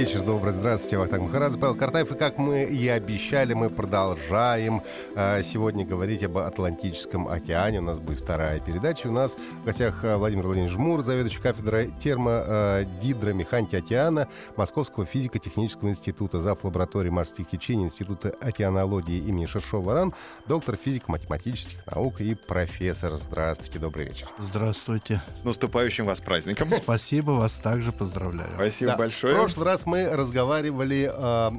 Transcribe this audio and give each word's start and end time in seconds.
Вечер 0.00 0.22
добрый, 0.22 0.54
здравствуйте, 0.54 0.96
Вахтанг 0.96 1.24
Махарадзе, 1.24 1.58
Павел 1.58 1.74
Картаев. 1.74 2.10
И 2.10 2.14
как 2.14 2.38
мы 2.38 2.64
и 2.64 2.88
обещали, 2.88 3.52
мы 3.52 3.68
продолжаем 3.68 4.80
э, 5.14 5.42
сегодня 5.42 5.84
говорить 5.84 6.22
об 6.24 6.38
Атлантическом 6.38 7.28
океане. 7.28 7.80
У 7.80 7.82
нас 7.82 7.98
будет 7.98 8.20
вторая 8.20 8.60
передача. 8.60 9.08
У 9.08 9.12
нас 9.12 9.34
в 9.34 9.66
гостях 9.66 10.02
э, 10.02 10.16
Владимир 10.16 10.46
Владимирович 10.46 10.72
Жмур, 10.74 11.04
заведующий 11.04 11.42
кафедрой 11.42 11.92
термогидромеханики 12.02 13.76
океана 13.76 14.26
Московского 14.56 15.04
физико-технического 15.04 15.90
института, 15.90 16.40
зав. 16.40 16.64
лаборатории 16.64 17.10
морских 17.10 17.50
течений 17.50 17.84
Института 17.84 18.32
океанологии 18.40 19.18
имени 19.18 19.44
Шершова-Ран, 19.44 20.14
доктор 20.48 20.78
физико-математических 20.82 21.86
наук 21.94 22.22
и 22.22 22.34
профессор. 22.34 23.16
Здравствуйте, 23.16 23.78
добрый 23.78 24.06
вечер. 24.06 24.28
Здравствуйте. 24.38 25.22
С 25.38 25.44
наступающим 25.44 26.06
вас 26.06 26.20
праздником. 26.20 26.70
Спасибо, 26.70 27.32
вас 27.32 27.52
также 27.52 27.92
поздравляю. 27.92 28.48
Спасибо 28.54 28.92
Да. 28.92 28.96
большое. 28.96 29.34
В 29.34 29.36
прошлый 29.40 29.66
раз 29.66 29.84
мы 29.90 30.08
разговаривали 30.08 31.10
э, 31.12 31.12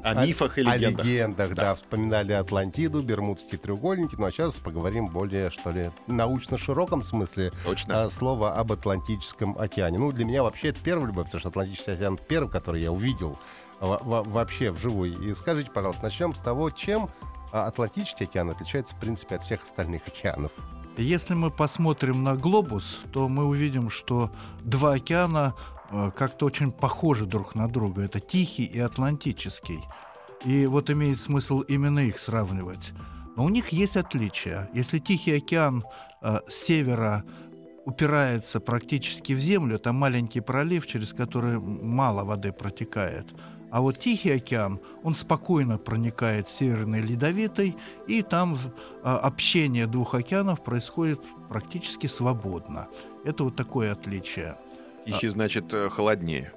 О 0.03 0.25
мифах 0.25 0.57
и 0.57 0.61
о 0.61 0.75
легендах. 0.75 1.05
легендах, 1.05 1.49
да. 1.53 1.63
Да. 1.63 1.75
вспоминали 1.75 2.31
Атлантиду, 2.33 3.03
Бермудские 3.03 3.59
треугольники. 3.59 4.15
Ну 4.17 4.25
а 4.25 4.31
сейчас 4.31 4.55
поговорим 4.55 5.07
более, 5.07 5.51
что 5.51 5.71
ли, 5.71 5.91
научно-широком 6.07 7.03
смысле 7.03 7.51
Точно. 7.65 8.03
а, 8.03 8.09
слова 8.09 8.53
об 8.55 8.71
Атлантическом 8.71 9.57
океане. 9.57 9.99
Ну, 9.99 10.11
для 10.11 10.25
меня 10.25 10.43
вообще 10.43 10.69
это 10.69 10.79
первый 10.83 11.07
любовь, 11.07 11.25
потому 11.25 11.39
что 11.39 11.49
Атлантический 11.49 11.93
океан 11.93 12.17
первый, 12.27 12.49
который 12.49 12.81
я 12.81 12.91
увидел 12.91 13.37
во- 13.79 13.99
во- 14.01 14.23
вообще 14.23 14.71
вживую. 14.71 15.19
И 15.21 15.35
скажите, 15.35 15.69
пожалуйста, 15.71 16.03
начнем 16.03 16.33
с 16.33 16.39
того, 16.39 16.69
чем 16.71 17.09
а, 17.51 17.67
Атлантический 17.67 18.25
океан 18.25 18.49
отличается, 18.49 18.95
в 18.95 18.99
принципе, 18.99 19.35
от 19.35 19.43
всех 19.43 19.63
остальных 19.63 20.07
океанов. 20.07 20.51
Если 20.97 21.33
мы 21.33 21.51
посмотрим 21.51 22.23
на 22.23 22.35
глобус, 22.35 22.99
то 23.13 23.27
мы 23.29 23.45
увидим, 23.45 23.89
что 23.89 24.29
два 24.61 24.93
океана 24.93 25.53
э, 25.55 25.80
как-то 26.15 26.45
очень 26.45 26.71
похожи 26.71 27.25
друг 27.25 27.55
на 27.55 27.67
друга. 27.67 28.03
Это 28.03 28.19
Тихий 28.19 28.65
и 28.65 28.79
Атлантический. 28.79 29.81
И 30.45 30.65
вот 30.65 30.89
имеет 30.89 31.19
смысл 31.19 31.61
именно 31.61 31.99
их 31.99 32.17
сравнивать. 32.19 32.93
Но 33.35 33.45
у 33.45 33.49
них 33.49 33.69
есть 33.69 33.97
отличия. 33.97 34.69
Если 34.73 34.99
Тихий 34.99 35.37
океан 35.37 35.83
э, 36.21 36.39
с 36.47 36.65
севера 36.65 37.23
упирается 37.85 38.59
практически 38.59 39.33
в 39.33 39.39
землю, 39.39 39.75
это 39.75 39.93
маленький 39.93 40.41
пролив, 40.41 40.87
через 40.87 41.13
который 41.13 41.59
мало 41.59 42.23
воды 42.23 42.51
протекает. 42.51 43.27
А 43.71 43.79
вот 43.79 43.99
Тихий 43.99 44.31
океан, 44.31 44.81
он 45.01 45.15
спокойно 45.15 45.77
проникает 45.77 46.47
в 46.47 46.51
Северный 46.51 46.99
Ледовитый, 46.99 47.77
и 48.05 48.21
там 48.21 48.57
а, 49.01 49.17
общение 49.17 49.87
двух 49.87 50.13
океанов 50.13 50.61
происходит 50.61 51.21
практически 51.47 52.07
свободно. 52.07 52.89
Это 53.23 53.45
вот 53.45 53.55
такое 53.55 53.93
отличие. 53.93 54.57
Тихий, 55.05 55.29
значит, 55.29 55.73
э, 55.73 55.89
холоднее. 55.89 56.51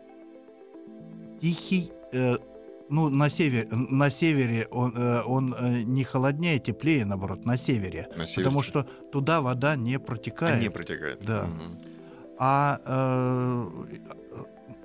Тихий, 1.40 1.90
э, 2.12 2.36
ну, 2.88 3.08
на 3.08 3.28
севере, 3.30 3.68
на 3.70 4.10
севере 4.10 4.66
он, 4.70 4.92
э, 4.96 5.22
он 5.22 5.54
э, 5.58 5.82
не 5.82 6.04
холоднее, 6.04 6.58
теплее, 6.58 7.04
наоборот, 7.04 7.44
на 7.44 7.56
севере. 7.56 8.08
На 8.16 8.26
севере. 8.26 8.44
Потому 8.44 8.62
что 8.62 8.82
туда 9.12 9.40
вода 9.40 9.76
не 9.76 9.96
А, 9.96 10.00
протекает. 10.00 10.60
не 10.62 10.68
протекает. 10.70 11.22
Да. 11.24 11.44
Мгм. 11.46 11.78
А, 12.38 13.68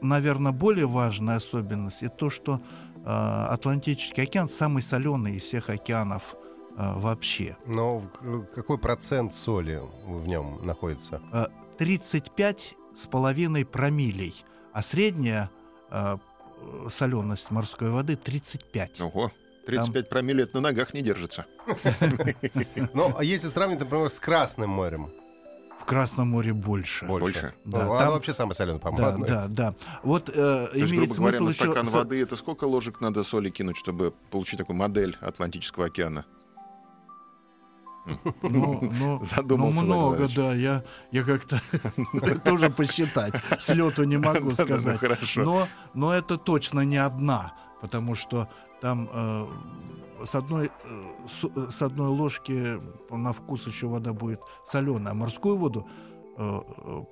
наверное, 0.02 0.52
более 0.52 0.86
важная 0.88 1.38
особенность 1.38 2.04
это 2.04 2.16
то, 2.16 2.30
что 2.30 2.62
э, 2.96 3.46
Атлантический 3.50 4.24
океан 4.24 4.50
самый 4.50 4.82
соленый 4.84 5.36
из 5.36 5.44
всех 5.44 5.70
океанов 5.70 6.36
э, 6.78 6.94
вообще. 7.00 7.58
Но 7.66 8.02
к- 8.02 8.54
какой 8.56 8.78
процент 8.78 9.34
соли 9.34 9.82
в 10.06 10.28
нем 10.28 10.66
находится? 10.66 11.22
Э, 11.34 11.48
35 11.78 12.76
с 13.00 13.08
половиной 13.08 13.66
промилей, 13.66 14.36
а 14.74 14.82
средняя 14.84 15.50
э, 15.90 16.18
соленость 16.90 17.50
морской 17.52 17.90
воды 17.90 18.16
35. 18.18 19.02
Ого. 19.02 19.32
35 19.66 20.10
промилле 20.10 20.44
это 20.44 20.56
на 20.56 20.62
ногах 20.70 20.94
не 20.94 21.02
держится. 21.02 21.46
Ну, 22.94 23.14
а 23.18 23.24
если 23.24 23.48
сравнить, 23.48 23.80
например, 23.80 24.10
с 24.10 24.20
Красным 24.20 24.70
морем? 24.72 25.10
В 25.80 25.86
Красном 25.86 26.28
море 26.30 26.54
больше. 26.54 27.06
Больше. 27.06 27.54
Да, 27.64 27.84
Ну, 27.86 27.88
там- 27.90 27.92
Оно 28.04 28.12
вообще 28.12 28.34
самое 28.34 28.56
соленое, 28.56 28.80
по-моему. 28.82 29.26
Да, 29.26 29.48
да, 29.48 29.72
да. 29.72 29.76
Вот 30.04 30.30
э, 30.30 30.34
То 30.34 30.72
есть, 30.74 30.92
имеет 30.92 31.10
грубо 31.10 31.16
говоря, 31.16 31.38
смысл 31.38 31.44
на 31.46 31.50
еще... 31.50 31.64
стакан 31.66 31.86
со- 31.86 31.98
воды 32.00 32.22
это 32.22 32.36
сколько 32.36 32.66
ложек 32.66 33.00
надо 33.00 33.24
соли 33.24 33.50
кинуть, 33.50 33.78
чтобы 33.78 34.14
получить 34.30 34.58
такую 34.60 34.76
модель 34.76 35.18
Атлантического 35.22 35.86
океана? 35.86 36.26
Ну, 38.42 38.80
ну, 39.00 39.24
Задумался 39.24 39.82
ну, 39.82 39.86
много, 39.86 40.28
да. 40.36 40.54
Я, 40.54 40.84
я 41.12 41.24
как-то 41.24 41.62
тоже 42.44 42.70
посчитать. 42.70 43.34
С 43.60 43.70
лету 43.70 44.04
не 44.04 44.18
могу 44.18 44.52
сказать. 44.52 45.00
хорошо. 45.00 45.44
Но, 45.44 45.68
но 45.94 46.14
это 46.14 46.38
точно 46.38 46.82
не 46.82 46.98
одна, 46.98 47.54
потому 47.82 48.16
что 48.16 48.48
там 48.82 49.10
э, 49.12 49.48
с, 50.26 50.36
одной, 50.36 50.72
э, 50.84 51.72
с, 51.72 51.82
одной 51.82 52.08
ложки 52.08 52.82
на 53.10 53.34
вкус 53.34 53.68
еще 53.68 53.88
вода 53.88 54.14
будет 54.14 54.42
соленая. 54.66 55.12
А 55.12 55.16
морскую 55.16 55.58
воду 55.58 55.88
э, 56.38 56.62
э, 56.78 57.04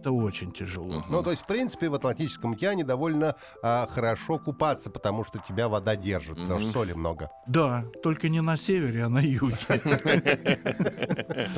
пить-то 0.00 0.12
очень 0.12 0.52
тяжело. 0.52 1.04
Ну, 1.08 1.22
то 1.22 1.30
есть, 1.30 1.42
в 1.42 1.46
принципе, 1.46 1.88
в 1.88 1.94
Атлантическом 1.94 2.52
океане 2.52 2.84
довольно 2.84 3.34
а, 3.62 3.86
хорошо 3.86 4.38
купаться, 4.38 4.90
потому 4.90 5.24
что 5.24 5.38
тебя 5.38 5.68
вода 5.68 5.96
держит, 5.96 6.38
потому 6.38 6.60
что 6.60 6.72
соли 6.72 6.92
много. 6.92 7.30
Да, 7.46 7.84
только 8.02 8.28
не 8.28 8.40
на 8.40 8.56
севере, 8.56 9.04
а 9.04 9.08
на 9.08 9.20
юге. 9.20 9.56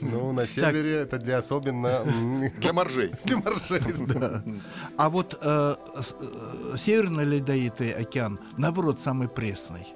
Ну, 0.00 0.32
на 0.32 0.46
севере 0.46 0.96
это 0.96 1.18
для 1.18 1.38
особенно... 1.38 2.04
Для 2.58 2.72
моржей. 2.72 3.12
Для 3.24 3.36
моржей, 3.36 3.82
да. 4.06 4.42
А 4.96 5.08
вот 5.08 5.38
э, 5.40 5.76
э, 5.94 6.76
Северный 6.76 7.24
Ледовитый 7.24 7.90
океан, 7.90 8.38
наоборот, 8.56 9.00
самый 9.00 9.28
пресный. 9.28 9.86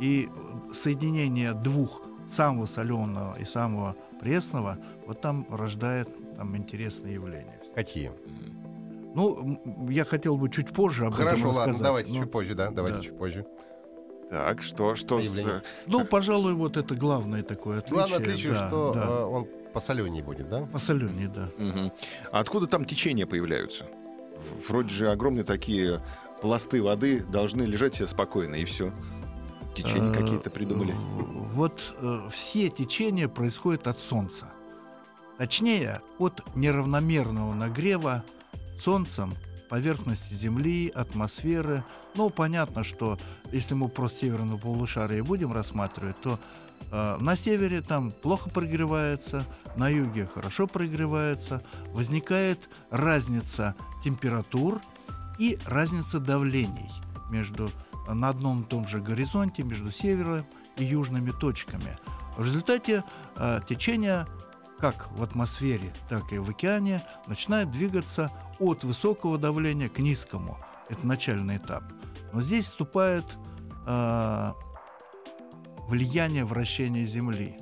И 0.00 0.28
соединение 0.74 1.52
двух, 1.52 2.02
самого 2.30 2.66
соленого 2.66 3.38
и 3.38 3.44
самого 3.44 3.94
пресного, 4.20 4.78
вот 5.06 5.20
там 5.20 5.46
рождает 5.50 6.08
там, 6.42 6.56
интересные 6.56 7.14
явления. 7.14 7.60
Какие? 7.74 8.10
Ну, 9.14 9.60
я 9.90 10.04
хотел 10.04 10.36
бы 10.36 10.48
чуть 10.50 10.72
позже 10.72 11.06
об 11.06 11.12
этом 11.14 11.24
Хорошо, 11.26 11.44
рассказать. 11.48 11.68
ладно, 11.68 11.84
давайте 11.84 12.12
Ну, 12.12 12.20
чуть 12.22 12.30
позже, 12.32 12.54
да, 12.54 12.70
давайте 12.70 12.98
да. 12.98 13.04
чуть 13.04 13.18
позже. 13.18 13.46
Так, 14.30 14.62
что, 14.62 14.96
что 14.96 15.20
с- 15.20 15.26
Появление. 15.26 15.62
Ну, 15.86 16.04
пожалуй, 16.04 16.54
вот 16.54 16.76
это 16.76 16.94
главное 16.94 17.42
такое 17.42 17.78
отличие. 17.78 17.94
Главное 17.98 18.18
отличие, 18.18 18.52
да, 18.54 18.66
что 18.68 18.92
да. 18.94 19.02
а, 19.04 19.26
он 19.26 19.46
посоленнее 19.74 20.24
будет, 20.24 20.48
да? 20.48 20.62
Посоленее, 20.72 21.28
да. 21.28 21.48
Мгм. 21.58 21.92
А 22.32 22.40
откуда 22.40 22.66
там 22.66 22.84
течения 22.86 23.26
появляются? 23.26 23.84
Вроде 24.68 24.88
же 24.88 25.10
огромные 25.10 25.44
такие 25.44 26.00
пласты 26.40 26.82
воды 26.82 27.20
должны 27.20 27.62
лежать 27.62 27.94
себе 27.94 28.08
спокойно, 28.08 28.54
и 28.56 28.64
все. 28.64 28.92
Течения 29.76 30.10
Э, 30.10 30.14
какие-то 30.18 30.48
придумали. 30.50 30.94
Вот 31.54 31.94
э, 32.00 32.28
все 32.30 32.68
течения 32.70 33.28
происходят 33.28 33.86
от 33.86 33.98
Солнца. 34.00 34.46
Точнее, 35.42 36.02
от 36.20 36.40
неравномерного 36.54 37.52
нагрева 37.52 38.22
Солнцем 38.78 39.34
поверхности 39.68 40.34
Земли, 40.34 40.88
атмосферы. 40.94 41.82
Ну, 42.14 42.30
понятно, 42.30 42.84
что 42.84 43.18
если 43.50 43.74
мы 43.74 43.88
просто 43.88 44.20
северного 44.20 44.56
полушария 44.56 45.24
будем 45.24 45.52
рассматривать, 45.52 46.16
то 46.20 46.38
э, 46.92 47.16
на 47.18 47.34
севере 47.34 47.80
там 47.80 48.12
плохо 48.12 48.50
прогревается, 48.50 49.44
на 49.74 49.88
юге 49.88 50.28
хорошо 50.32 50.68
прогревается, 50.68 51.60
возникает 51.86 52.60
разница 52.90 53.74
температур 54.04 54.80
и 55.40 55.58
разница 55.66 56.20
давлений 56.20 56.92
между 57.30 57.68
э, 58.06 58.12
на 58.12 58.28
одном 58.28 58.62
и 58.62 58.66
том 58.66 58.86
же 58.86 59.00
горизонте 59.00 59.64
между 59.64 59.90
севером 59.90 60.46
и 60.76 60.84
южными 60.84 61.32
точками. 61.32 61.98
В 62.36 62.46
результате 62.46 63.02
э, 63.34 63.58
течение 63.68 64.24
как 64.82 65.12
в 65.12 65.22
атмосфере, 65.22 65.94
так 66.08 66.32
и 66.32 66.38
в 66.38 66.50
океане 66.50 67.04
начинает 67.28 67.70
двигаться 67.70 68.32
от 68.58 68.82
высокого 68.82 69.38
давления 69.38 69.88
к 69.88 70.00
низкому. 70.00 70.58
Это 70.88 71.06
начальный 71.06 71.58
этап. 71.58 71.84
Но 72.32 72.42
здесь 72.42 72.64
вступает 72.64 73.24
э, 73.86 74.52
влияние 75.86 76.44
вращения 76.44 77.04
Земли. 77.04 77.56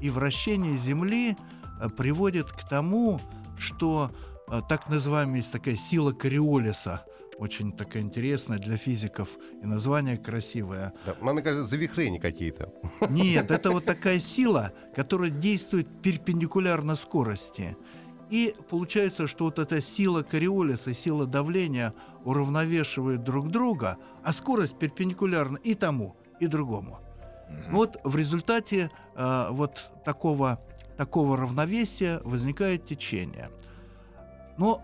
И 0.00 0.10
вращение 0.10 0.76
Земли 0.76 1.36
э, 1.80 1.88
приводит 1.88 2.52
к 2.52 2.68
тому, 2.68 3.20
что 3.58 4.12
э, 4.46 4.62
так 4.68 4.88
называемая 4.88 5.38
есть 5.38 5.50
такая 5.50 5.76
сила 5.76 6.12
Кориолиса, 6.12 7.04
очень 7.38 7.72
такая 7.72 8.02
интересная 8.02 8.58
для 8.58 8.76
физиков, 8.76 9.28
и 9.62 9.66
название 9.66 10.16
красивое. 10.16 10.92
Да, 11.06 11.16
мне 11.20 11.42
кажется, 11.42 11.68
завихрения 11.68 12.20
какие-то. 12.20 12.72
Нет, 13.10 13.50
это 13.50 13.70
вот 13.70 13.84
такая 13.86 14.20
сила, 14.20 14.72
которая 14.94 15.30
действует 15.30 15.88
перпендикулярно 16.02 16.96
скорости. 16.96 17.76
И 18.30 18.54
получается, 18.70 19.26
что 19.26 19.44
вот 19.44 19.58
эта 19.58 19.80
сила 19.80 20.22
Кориолиса, 20.22 20.94
сила 20.94 21.26
давления 21.26 21.94
уравновешивают 22.24 23.22
друг 23.22 23.50
друга, 23.50 23.98
а 24.22 24.32
скорость 24.32 24.78
перпендикулярна 24.78 25.58
и 25.58 25.74
тому, 25.74 26.16
и 26.40 26.46
другому. 26.46 27.00
Вот 27.70 27.98
в 28.04 28.16
результате 28.16 28.90
э, 29.14 29.46
вот 29.50 29.90
такого, 30.04 30.60
такого 30.96 31.36
равновесия 31.36 32.20
возникает 32.24 32.86
течение. 32.86 33.50
Но 34.56 34.82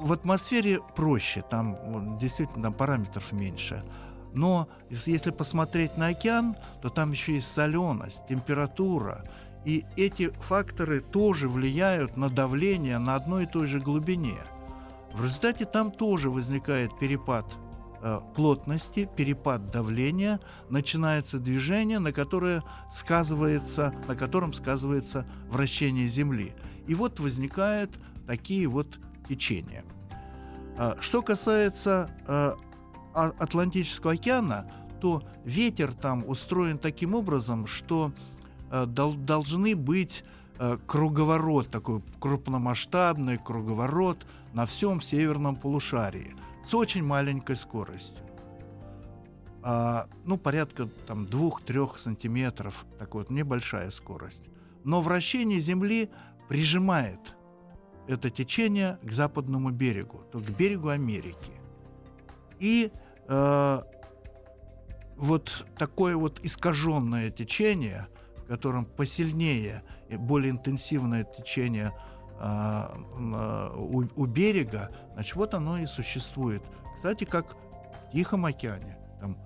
в 0.00 0.12
атмосфере 0.12 0.80
проще, 0.96 1.42
там 1.48 2.18
действительно 2.18 2.64
там 2.64 2.74
параметров 2.74 3.32
меньше. 3.32 3.84
Но 4.32 4.68
если 4.90 5.30
посмотреть 5.30 5.96
на 5.96 6.08
океан, 6.08 6.56
то 6.82 6.90
там 6.90 7.12
еще 7.12 7.34
есть 7.34 7.52
соленость, 7.52 8.26
температура. 8.28 9.24
И 9.64 9.84
эти 9.96 10.30
факторы 10.42 11.00
тоже 11.00 11.48
влияют 11.48 12.16
на 12.16 12.30
давление 12.30 12.98
на 12.98 13.16
одной 13.16 13.44
и 13.44 13.46
той 13.46 13.66
же 13.66 13.80
глубине. 13.80 14.38
В 15.12 15.24
результате 15.24 15.64
там 15.64 15.90
тоже 15.90 16.30
возникает 16.30 16.96
перепад 16.98 17.46
э, 18.00 18.20
плотности, 18.36 19.08
перепад 19.16 19.70
давления, 19.70 20.38
начинается 20.68 21.38
движение, 21.38 21.98
на 21.98 22.12
которое 22.12 22.62
сказывается, 22.94 23.94
на 24.06 24.14
котором 24.14 24.52
сказывается 24.52 25.26
вращение 25.50 26.06
Земли. 26.06 26.54
И 26.86 26.94
вот 26.94 27.18
возникают 27.18 27.98
такие 28.26 28.68
вот 28.68 29.00
течения. 29.28 29.84
А, 30.76 30.96
что 31.00 31.22
касается 31.22 32.10
э, 32.26 32.54
Атлантического 33.14 34.12
океана, 34.12 34.70
то 35.00 35.22
ветер 35.44 35.92
там 35.92 36.24
устроен 36.28 36.78
таким 36.78 37.14
образом, 37.14 37.66
что 37.66 38.12
дол 38.70 39.14
должны 39.14 39.74
быть 39.76 40.24
круговорот, 40.86 41.70
такой 41.70 42.02
крупномасштабный 42.20 43.38
круговорот 43.38 44.26
на 44.52 44.66
всем 44.66 45.00
северном 45.00 45.54
полушарии 45.56 46.34
с 46.66 46.74
очень 46.74 47.04
маленькой 47.04 47.56
скоростью. 47.56 48.18
А, 49.62 50.08
ну, 50.24 50.38
порядка 50.38 50.88
там 51.06 51.24
2-3 51.24 51.98
сантиметров, 51.98 52.86
такой 52.98 53.22
вот 53.22 53.30
небольшая 53.30 53.90
скорость. 53.90 54.44
Но 54.84 55.00
вращение 55.02 55.60
Земли 55.60 56.10
прижимает 56.48 57.20
это 58.08 58.30
течение 58.30 58.98
к 59.02 59.12
западному 59.12 59.70
берегу, 59.70 60.22
то 60.32 60.38
к 60.38 60.50
берегу 60.50 60.88
Америки. 60.88 61.52
И 62.58 62.90
э, 63.28 63.82
вот 65.16 65.66
такое 65.76 66.16
вот 66.16 66.40
искаженное 66.42 67.30
течение, 67.30 68.08
в 68.36 68.46
котором 68.46 68.86
посильнее 68.86 69.82
и 70.08 70.16
более 70.16 70.50
интенсивное 70.50 71.24
течение 71.24 71.92
э, 72.40 72.42
э, 72.42 73.70
у, 73.76 74.04
у 74.16 74.26
берега, 74.26 74.90
значит, 75.14 75.36
вот 75.36 75.54
оно 75.54 75.78
и 75.78 75.86
существует. 75.86 76.62
Кстати, 76.96 77.24
как 77.24 77.54
в 78.08 78.12
Тихом 78.12 78.46
океане, 78.46 78.96
там 79.20 79.36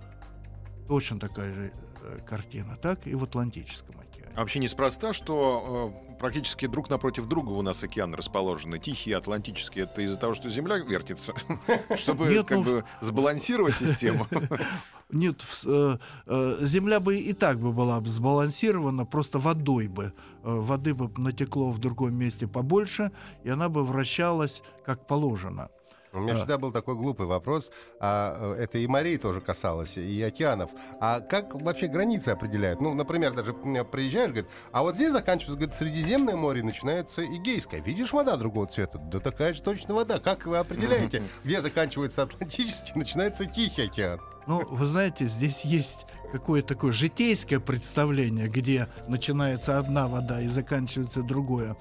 точно 0.86 1.18
такая 1.18 1.52
же 1.52 1.72
э, 2.02 2.18
картина, 2.24 2.76
так 2.76 3.06
и 3.06 3.14
в 3.14 3.24
Атлантическом 3.24 3.96
океане. 3.98 4.32
А 4.36 4.40
вообще 4.40 4.60
неспроста, 4.60 5.12
что 5.12 5.92
э, 6.10 6.11
практически 6.22 6.68
друг 6.68 6.88
напротив 6.88 7.26
друга 7.26 7.50
у 7.50 7.62
нас 7.62 7.82
океаны 7.82 8.16
расположены. 8.16 8.78
Тихий 8.78 9.12
Атлантический. 9.12 9.82
Это 9.82 10.02
из-за 10.02 10.16
того, 10.16 10.34
что 10.34 10.48
Земля 10.48 10.76
вертится. 10.76 11.34
Чтобы 11.96 12.44
как 12.44 12.58
ну, 12.58 12.64
бы 12.64 12.84
сбалансировать 13.00 13.74
систему. 13.74 14.28
Нет, 15.10 15.44
э, 15.66 15.98
э, 16.26 16.54
Земля 16.60 17.00
бы 17.00 17.18
и 17.18 17.32
так 17.32 17.58
бы 17.58 17.72
была 17.72 18.00
сбалансирована, 18.00 19.04
просто 19.04 19.40
водой 19.40 19.88
бы. 19.88 20.04
Э, 20.04 20.12
воды 20.44 20.94
бы 20.94 21.10
натекло 21.20 21.70
в 21.70 21.80
другом 21.80 22.14
месте 22.14 22.46
побольше, 22.46 23.10
и 23.42 23.50
она 23.50 23.68
бы 23.68 23.84
вращалась 23.84 24.62
как 24.86 25.08
положено. 25.08 25.70
У 26.12 26.20
меня 26.20 26.36
всегда 26.36 26.58
был 26.58 26.72
такой 26.72 26.94
глупый 26.94 27.26
вопрос, 27.26 27.70
а 27.98 28.54
это 28.54 28.78
и 28.78 28.86
морей 28.86 29.16
тоже 29.16 29.40
касалось, 29.40 29.96
и 29.96 30.22
океанов. 30.22 30.70
А 31.00 31.20
как 31.20 31.54
вообще 31.54 31.86
границы 31.86 32.30
определяют? 32.30 32.80
Ну, 32.80 32.92
например, 32.94 33.32
даже 33.32 33.54
приезжаешь, 33.54 34.30
говорит, 34.30 34.50
а 34.72 34.82
вот 34.82 34.96
здесь 34.96 35.12
заканчивается, 35.12 35.58
говорит, 35.58 35.74
Средиземное 35.74 36.36
море, 36.36 36.62
начинается 36.62 37.24
Игейское. 37.24 37.80
Видишь, 37.80 38.12
вода 38.12 38.36
другого 38.36 38.66
цвета? 38.66 38.98
Да 38.98 39.20
такая 39.20 39.54
же 39.54 39.62
точно 39.62 39.94
вода. 39.94 40.18
Как 40.18 40.46
вы 40.46 40.58
определяете, 40.58 41.22
где 41.44 41.62
заканчивается 41.62 42.22
Атлантический, 42.22 42.92
начинается 42.94 43.46
Тихий 43.46 43.82
океан? 43.82 44.20
Ну, 44.46 44.66
вы 44.68 44.86
знаете, 44.86 45.26
здесь 45.26 45.64
есть 45.64 46.04
какое-то 46.32 46.68
такое 46.68 46.92
житейское 46.92 47.60
представление, 47.60 48.48
где 48.48 48.88
начинается 49.06 49.78
одна 49.78 50.08
вода 50.08 50.40
и 50.40 50.48
заканчивается 50.48 51.22
другое 51.22 51.76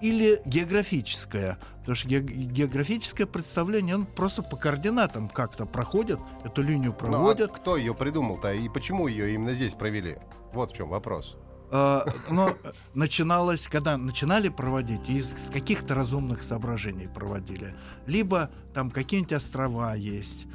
или 0.00 0.40
географическое. 0.44 1.58
Потому 1.80 1.94
что 1.94 2.08
географическое 2.08 3.26
представление, 3.26 3.94
он 3.94 4.06
просто 4.06 4.42
по 4.42 4.56
координатам 4.56 5.28
как-то 5.28 5.66
проходит, 5.66 6.18
эту 6.44 6.62
линию 6.62 6.92
проводят. 6.92 7.48
Ну, 7.48 7.54
а 7.54 7.56
кто 7.56 7.76
ее 7.76 7.94
придумал-то 7.94 8.52
и 8.52 8.68
почему 8.68 9.06
ее 9.06 9.34
именно 9.34 9.54
здесь 9.54 9.74
провели? 9.74 10.18
Вот 10.52 10.72
в 10.72 10.76
чем 10.76 10.88
вопрос. 10.88 11.36
А, 11.70 12.04
но 12.30 12.50
начиналось, 12.94 13.66
когда 13.68 13.96
начинали 13.96 14.48
проводить, 14.48 15.08
из 15.08 15.32
каких-то 15.52 15.94
разумных 15.94 16.42
соображений 16.42 17.08
проводили. 17.08 17.74
Либо 18.06 18.50
там 18.74 18.90
какие-нибудь 18.90 19.32
острова 19.32 19.94
есть, 19.94 20.46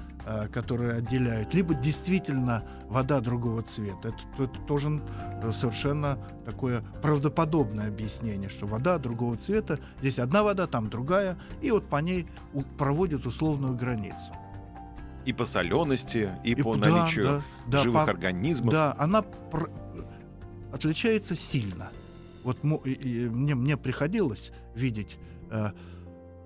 которые 0.52 0.94
отделяют, 0.94 1.54
либо 1.54 1.74
действительно 1.74 2.64
вода 2.88 3.20
другого 3.22 3.64
цвета. 3.64 4.10
Это, 4.10 4.44
это 4.44 4.60
тоже 4.68 5.02
э, 5.42 5.52
совершенно 5.52 6.20
такое 6.46 6.82
правдоподобное 7.02 7.88
объяснение, 7.88 8.50
что 8.50 8.68
вода 8.68 9.00
другого 9.00 9.38
цвета, 9.38 9.80
здесь 10.00 10.20
одна 10.20 10.44
вода, 10.44 10.68
там 10.68 10.90
другая, 10.90 11.40
и 11.62 11.72
вот 11.72 11.90
по 11.90 11.98
ней 11.98 12.28
проводят 12.78 13.26
условную 13.26 13.76
границу. 13.76 14.36
И 15.26 15.34
по 15.34 15.46
солености, 15.46 16.30
и, 16.44 16.52
и 16.52 16.62
по 16.62 16.76
да, 16.76 16.90
наличию 16.90 17.44
да, 17.68 17.82
живых 17.82 18.06
по, 18.06 18.12
организмов. 18.12 18.72
Да, 18.74 18.96
она 19.00 19.22
пр- 19.22 19.72
отличается 20.72 21.36
сильно. 21.36 21.90
Вот 22.44 22.64
мне, 22.64 23.56
мне 23.56 23.78
приходилось 23.78 24.52
видеть 24.76 25.18
э, 25.50 25.72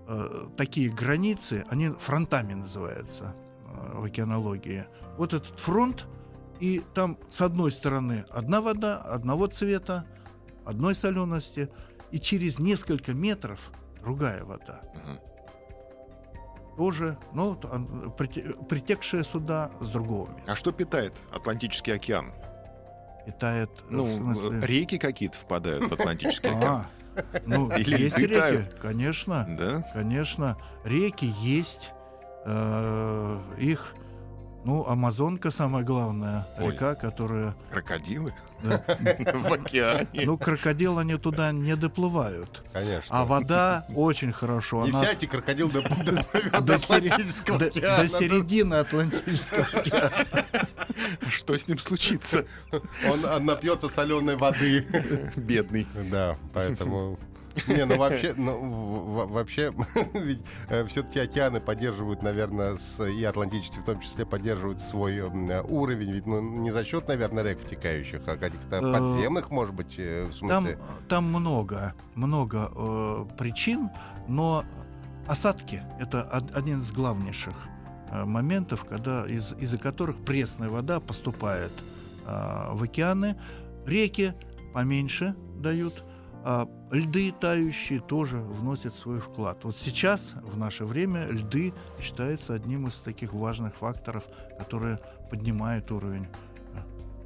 э, 0.08 0.48
такие 0.58 0.90
границы, 0.90 1.66
они 1.70 1.90
фронтами 1.90 2.54
называются 2.54 3.36
в 3.94 4.04
океанологии. 4.04 4.86
Вот 5.18 5.34
этот 5.34 5.60
фронт, 5.60 6.06
и 6.60 6.82
там 6.94 7.18
с 7.30 7.42
одной 7.42 7.72
стороны 7.72 8.26
одна 8.30 8.62
вода, 8.62 8.98
одного 8.98 9.48
цвета, 9.48 10.06
одной 10.66 10.96
солености, 10.96 11.70
и 12.12 12.20
через 12.20 12.60
несколько 12.60 13.14
метров 13.14 13.72
другая 14.02 14.44
вода. 14.44 14.82
Тоже, 16.78 17.18
ну, 17.34 17.56
притекшая 17.56 19.24
сюда 19.24 19.72
с 19.80 19.90
другого 19.90 20.30
места. 20.30 20.52
А 20.52 20.56
что 20.56 20.72
питает 20.72 21.14
Атлантический 21.32 21.94
океан? 21.94 22.34
Питает, 23.26 23.70
ну, 23.90 24.06
смысле... 24.08 24.60
реки 24.62 24.98
какие-то 24.98 25.38
впадают 25.38 25.90
в 25.90 25.94
Атлантический 25.94 26.50
а, 26.54 26.58
океан. 26.58 26.86
Ну, 27.46 27.72
Или 27.78 28.02
есть 28.02 28.18
реки, 28.18 28.70
конечно. 28.82 29.46
Да? 29.58 29.90
Конечно. 29.94 30.58
Реки 30.84 31.34
есть. 31.42 31.92
Э, 32.46 33.40
их 33.58 33.96
ну, 34.66 34.84
Амазонка 34.88 35.52
самая 35.52 35.84
главная 35.84 36.48
Ой. 36.58 36.72
река, 36.72 36.96
которая... 36.96 37.56
Крокодилы? 37.70 38.34
В 38.64 39.54
океане. 39.54 40.26
Ну, 40.26 40.40
крокодилы, 40.40 41.02
они 41.02 41.18
туда 41.18 41.52
не 41.52 41.76
доплывают. 41.76 42.64
Конечно. 42.74 43.16
А 43.16 43.26
вода 43.26 43.86
очень 43.94 44.32
хорошо. 44.32 44.84
Не 44.88 44.92
всякий 44.92 45.28
крокодил 45.28 45.70
доплывет 45.70 46.26
до 46.66 46.76
Атлантического 46.76 47.64
океана. 47.64 48.04
До 48.04 48.10
середины 48.10 48.74
Атлантического 48.74 49.68
океана. 49.72 50.26
Что 51.30 51.56
с 51.56 51.68
ним 51.68 51.78
случится? 51.78 52.46
Он 53.08 53.46
напьется 53.46 53.88
соленой 53.88 54.36
воды. 54.36 54.88
Бедный. 55.36 55.86
Да, 56.10 56.38
поэтому... 56.56 57.20
Не, 57.68 57.86
ну 57.86 57.98
вообще, 57.98 58.34
ну, 58.36 59.28
вообще, 59.28 59.74
ведь 60.14 60.42
э, 60.70 60.86
все-таки 60.86 61.20
океаны 61.20 61.60
поддерживают, 61.60 62.22
наверное, 62.22 62.78
с, 62.78 63.04
и 63.04 63.24
Атлантический 63.24 63.80
в 63.80 63.86
том 63.86 64.00
числе 64.00 64.26
поддерживают 64.26 64.82
свой 64.82 65.18
э, 65.18 65.62
уровень, 65.62 66.12
ведь 66.12 66.26
ну, 66.26 66.42
не 66.42 66.72
за 66.72 66.84
счет, 66.84 67.08
наверное, 67.08 67.44
рек 67.44 67.60
втекающих, 67.60 68.22
а 68.28 68.38
каких-то 68.38 68.78
э, 68.78 68.82
подземных, 68.82 69.50
может 69.50 69.74
быть, 69.74 69.98
в 69.98 70.34
смысле. 70.34 70.78
Там, 71.08 71.08
там 71.08 71.24
много, 71.26 71.94
много 72.16 72.72
э, 72.76 73.26
причин, 73.38 73.90
но 74.28 74.64
осадки 75.28 75.82
это 76.00 76.24
один 76.24 76.82
из 76.82 76.92
главнейших 76.92 77.56
моментов, 78.12 78.86
когда 78.86 79.26
из, 79.28 79.54
из-за 79.54 79.78
которых 79.78 80.18
пресная 80.18 80.70
вода 80.70 81.00
поступает 81.00 81.72
э, 82.26 82.70
в 82.74 82.84
океаны, 82.84 83.36
реки 83.86 84.34
поменьше 84.74 85.36
дают 85.58 86.04
а, 86.46 86.70
льды 86.92 87.34
тающие 87.40 88.00
тоже 88.00 88.38
вносят 88.38 88.96
свой 88.96 89.20
вклад. 89.20 89.64
Вот 89.64 89.80
сейчас, 89.80 90.34
в 90.44 90.58
наше 90.58 90.86
время, 90.86 91.28
льды 91.28 91.74
считаются 92.00 92.54
одним 92.54 92.88
из 92.88 92.96
таких 92.98 93.34
важных 93.34 93.76
факторов, 93.76 94.24
которые 94.60 95.00
поднимают 95.32 95.92
уровень 95.92 96.28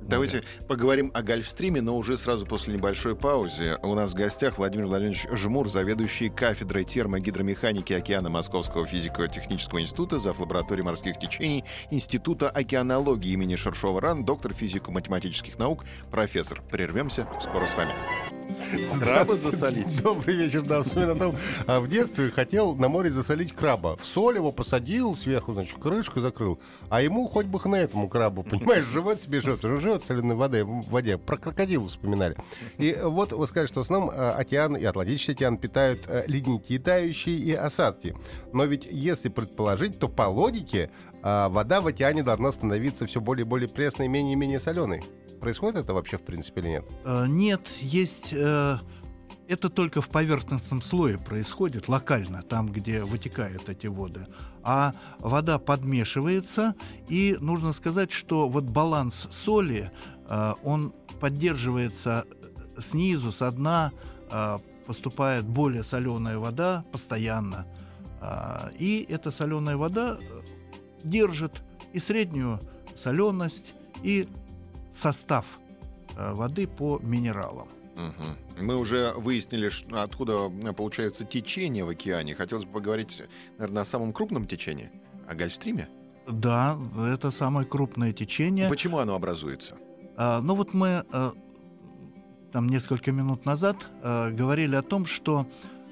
Давайте 0.02 0.44
поговорим 0.68 1.12
о 1.14 1.22
гольфстриме, 1.22 1.82
но 1.82 1.96
уже 1.96 2.18
сразу 2.18 2.46
после 2.46 2.74
небольшой 2.74 3.16
паузы. 3.16 3.78
У 3.84 3.94
нас 3.94 4.12
в 4.12 4.16
гостях 4.16 4.58
Владимир 4.58 4.88
Владимирович 4.88 5.28
Жмур, 5.32 5.70
заведующий 5.70 6.30
кафедрой 6.30 6.84
термогидромеханики 6.84 7.94
океана 7.94 8.30
Московского 8.30 8.88
физико-технического 8.88 9.82
института, 9.82 10.20
зав. 10.20 10.40
лаборатории 10.40 10.82
морских 10.82 11.20
течений 11.20 11.64
Института 11.92 12.50
океанологии 12.50 13.34
имени 13.34 13.56
Шершова-Ран, 13.56 14.24
доктор 14.24 14.54
физико-математических 14.54 15.60
наук, 15.60 15.86
профессор. 16.10 16.64
Прервемся, 16.72 17.28
скоро 17.44 17.68
с 17.68 17.76
вами. 17.76 18.39
Краба 19.02 19.36
засолить. 19.36 20.02
Добрый 20.02 20.36
вечер, 20.36 20.62
да, 20.62 20.84
вспоминаю 20.84 21.16
о 21.16 21.20
том, 21.20 21.36
а 21.68 21.80
в 21.80 21.88
детстве 21.88 22.30
хотел 22.32 22.76
на 22.76 22.88
море 22.88 23.12
засолить 23.12 23.54
краба. 23.54 23.98
В 23.98 24.06
соль 24.06 24.36
его 24.36 24.52
посадил, 24.52 25.16
сверху, 25.16 25.54
значит, 25.54 25.78
крышку 25.80 26.20
закрыл, 26.20 26.60
а 26.90 27.02
ему 27.02 27.28
хоть 27.28 27.46
бы 27.46 27.60
на 27.66 27.76
этому 27.76 28.10
крабу, 28.10 28.44
понимаешь, 28.44 28.86
живет 28.86 29.22
себе 29.22 29.42
живет, 29.42 29.64
уже 29.64 29.80
живет 29.80 30.04
в 30.04 30.06
соленой 30.06 30.36
воде, 30.36 30.64
в 30.64 30.90
воде. 30.90 31.18
Про 31.18 31.38
крокодила 31.38 31.88
вспоминали. 31.88 32.36
И 32.78 32.98
вот 33.02 33.32
вы 33.32 33.48
скажете, 33.48 33.74
что 33.74 33.82
в 33.82 33.84
основном 33.84 34.10
э, 34.10 34.30
океан 34.32 34.76
и 34.76 34.84
Атлантический 34.84 35.34
океан 35.34 35.58
питают 35.58 36.06
э, 36.08 36.24
ледники 36.28 36.78
тающие 36.80 37.38
и 37.38 37.54
осадки. 37.54 38.16
Но 38.54 38.66
ведь 38.66 38.88
если 38.90 39.30
предположить, 39.30 40.00
то 40.00 40.08
по 40.08 40.24
логике 40.24 40.90
э, 41.22 41.48
вода 41.50 41.82
в 41.82 41.88
океане 41.88 42.24
должна 42.24 42.52
становиться 42.52 43.06
все 43.06 43.22
более 43.22 43.46
и 43.46 43.48
более 43.48 43.70
пресной, 43.70 44.08
менее 44.08 44.34
и 44.34 44.36
менее 44.36 44.60
соленой. 44.60 45.04
Происходит 45.40 45.80
это 45.80 45.94
вообще 45.94 46.18
в 46.18 46.22
принципе 46.22 46.60
или 46.60 46.68
нет? 46.68 46.86
Нет, 47.06 47.62
есть 47.80 48.34
это 49.50 49.72
только 49.72 50.00
в 50.00 50.10
поверхностном 50.10 50.80
слое 50.80 51.18
происходит 51.18 51.88
локально, 51.88 52.44
там, 52.44 52.72
где 52.72 53.04
вытекают 53.04 53.68
эти 53.68 53.88
воды. 53.88 54.28
А 54.62 54.94
вода 55.18 55.58
подмешивается, 55.58 56.76
и 57.08 57.36
нужно 57.42 57.74
сказать, 57.74 58.12
что 58.12 58.48
вот 58.48 58.66
баланс 58.66 59.28
соли, 59.32 59.92
э, 60.30 60.54
он 60.64 60.94
поддерживается 61.20 62.26
снизу, 62.78 63.32
со 63.32 63.52
дна, 63.52 63.92
э, 64.32 64.58
поступает 64.86 65.46
более 65.46 65.82
соленая 65.82 66.38
вода 66.38 66.86
постоянно. 66.92 67.66
Э, 68.22 68.70
и 68.78 69.04
эта 69.10 69.32
соленая 69.32 69.78
вода 69.78 70.20
держит 71.04 71.64
и 71.92 71.98
среднюю 71.98 72.60
соленость, 72.96 73.74
и 74.04 74.28
состав 74.94 75.46
воды 76.16 76.68
по 76.68 77.00
минералам. 77.00 77.68
Угу. 78.00 78.64
Мы 78.64 78.78
уже 78.78 79.14
выяснили, 79.16 79.70
откуда 79.94 80.50
э, 80.50 80.74
получается 80.74 81.26
течение 81.26 81.84
в 81.84 81.90
океане. 81.90 82.36
Хотелось 82.36 82.66
бы 82.66 82.72
поговорить, 82.72 83.22
наверное, 83.58 83.82
о 83.82 83.86
самом 83.86 84.14
крупном 84.14 84.48
течении, 84.48 84.92
о 85.28 85.36
Гольфстриме. 85.36 85.90
Да, 86.28 86.78
это 87.14 87.32
самое 87.32 87.68
крупное 87.68 88.14
течение. 88.14 88.70
Почему 88.70 89.00
оно 89.00 89.16
образуется? 89.16 89.78
А, 90.16 90.42
ну 90.42 90.56
вот 90.56 90.74
мы 90.74 91.04
а, 91.12 91.34
там 92.52 92.70
несколько 92.70 93.12
минут 93.12 93.46
назад 93.46 93.90
а, 94.02 94.32
говорили 94.32 94.76
о 94.76 94.82
том, 94.82 95.06
что 95.06 95.48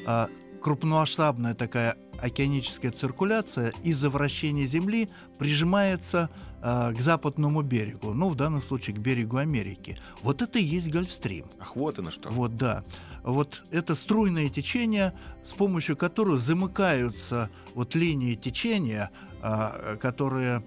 а, 0.05 0.29
крупномасштабная 0.61 1.55
такая 1.55 1.97
океаническая 2.21 2.91
циркуляция 2.91 3.73
из-за 3.83 4.09
вращения 4.09 4.65
Земли 4.65 5.09
прижимается 5.37 6.29
э, 6.61 6.93
к 6.93 6.99
западному 6.99 7.61
берегу, 7.61 8.13
ну, 8.13 8.29
в 8.29 8.35
данном 8.35 8.63
случае 8.63 8.95
к 8.95 8.99
берегу 8.99 9.37
Америки. 9.37 9.97
Вот 10.21 10.41
это 10.41 10.59
и 10.59 10.63
есть 10.63 10.89
Гольфстрим. 10.89 11.45
Ах, 11.59 11.75
вот 11.75 11.99
оно 11.99 12.11
что. 12.11 12.29
Вот, 12.29 12.55
да. 12.55 12.83
Вот 13.23 13.63
это 13.71 13.95
струйное 13.95 14.49
течение, 14.49 15.13
с 15.45 15.53
помощью 15.53 15.97
которого 15.97 16.37
замыкаются 16.37 17.49
вот 17.73 17.95
линии 17.95 18.35
течения, 18.35 19.11
э, 19.41 19.97
которые 19.99 20.63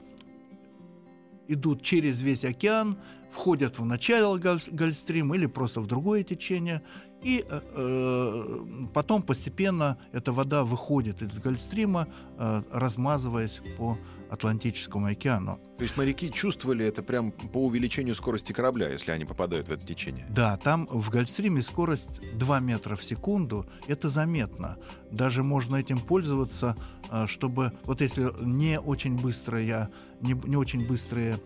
идут 1.48 1.82
через 1.82 2.20
весь 2.20 2.44
океан, 2.44 2.96
входят 3.32 3.78
в 3.78 3.84
начало 3.84 4.38
Гольфстрима 4.38 5.36
или 5.36 5.46
просто 5.46 5.80
в 5.80 5.86
другое 5.86 6.22
течение, 6.22 6.82
и 7.22 7.44
э, 7.48 7.60
э, 7.74 8.86
потом 8.94 9.22
постепенно 9.22 9.98
эта 10.12 10.32
вода 10.32 10.64
выходит 10.64 11.22
из 11.22 11.38
Гольфстрима, 11.38 12.08
э, 12.38 12.62
размазываясь 12.72 13.60
по 13.76 13.98
Атлантическому 14.30 15.06
океану. 15.06 15.58
То 15.76 15.84
есть 15.84 15.96
моряки 15.96 16.30
чувствовали 16.30 16.86
это 16.86 17.02
прям 17.02 17.32
по 17.32 17.64
увеличению 17.64 18.14
скорости 18.14 18.52
корабля, 18.52 18.88
если 18.88 19.10
они 19.10 19.24
попадают 19.24 19.68
в 19.68 19.72
это 19.72 19.84
течение? 19.84 20.24
Да, 20.30 20.56
там 20.56 20.86
в 20.86 21.10
Гольфстриме 21.10 21.62
скорость 21.62 22.20
2 22.34 22.60
метра 22.60 22.96
в 22.96 23.02
секунду. 23.02 23.66
Это 23.88 24.08
заметно. 24.08 24.78
Даже 25.10 25.42
можно 25.42 25.76
этим 25.76 25.98
пользоваться, 25.98 26.76
э, 27.10 27.26
чтобы... 27.26 27.72
Вот 27.84 28.00
если 28.00 28.30
не 28.42 28.78
очень 28.78 29.18
быстрые, 29.18 29.90
не, 30.20 30.34
не 30.44 30.56
очень 30.56 30.86
быстрые 30.86 31.36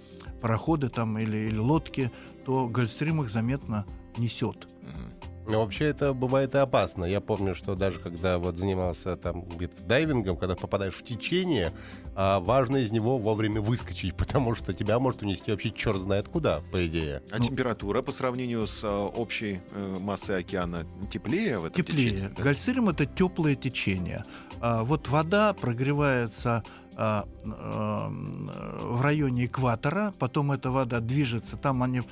пароходы 0.42 0.88
там 0.88 1.18
или, 1.18 1.48
или 1.48 1.58
лодки, 1.58 2.12
то 2.44 2.68
Гольфстрим 2.68 3.22
их 3.22 3.30
заметно 3.30 3.86
несет. 4.18 4.68
Угу. 4.82 5.23
Но 5.46 5.60
вообще 5.60 5.86
это 5.86 6.12
бывает 6.12 6.54
и 6.54 6.58
опасно. 6.58 7.04
Я 7.04 7.20
помню, 7.20 7.54
что 7.54 7.74
даже 7.74 7.98
когда 7.98 8.38
вот 8.38 8.56
занимался 8.56 9.16
там 9.16 9.42
где-то 9.42 9.84
дайвингом, 9.84 10.36
когда 10.36 10.54
попадаешь 10.54 10.94
в 10.94 11.02
течение, 11.02 11.72
а, 12.14 12.40
важно 12.40 12.78
из 12.78 12.92
него 12.92 13.18
вовремя 13.18 13.60
выскочить, 13.60 14.14
потому 14.16 14.54
что 14.54 14.72
тебя 14.72 14.98
может 14.98 15.22
унести 15.22 15.50
вообще 15.50 15.70
черт 15.70 16.00
знает 16.00 16.28
куда, 16.28 16.62
по 16.72 16.86
идее. 16.86 17.22
А 17.30 17.38
ну, 17.38 17.46
температура 17.46 18.02
по 18.02 18.12
сравнению 18.12 18.66
с 18.66 18.82
а, 18.84 19.06
общей 19.06 19.60
э, 19.72 19.96
массой 20.00 20.38
океана 20.38 20.86
теплее 21.10 21.58
в 21.58 21.66
этом 21.66 21.82
теплее. 21.82 22.10
течении? 22.10 22.30
Да? 22.34 22.42
Гольфстрим— 22.42 22.88
это 22.88 23.06
теплое 23.06 23.54
течение. 23.54 24.24
А, 24.60 24.84
вот 24.84 25.08
вода 25.08 25.52
прогревается 25.52 26.62
в 26.96 29.00
районе 29.02 29.46
экватора, 29.46 30.14
потом 30.20 30.52
эта 30.52 30.70
вода 30.70 31.00
движется, 31.00 31.56
там 31.56 31.82
они, 31.82 32.02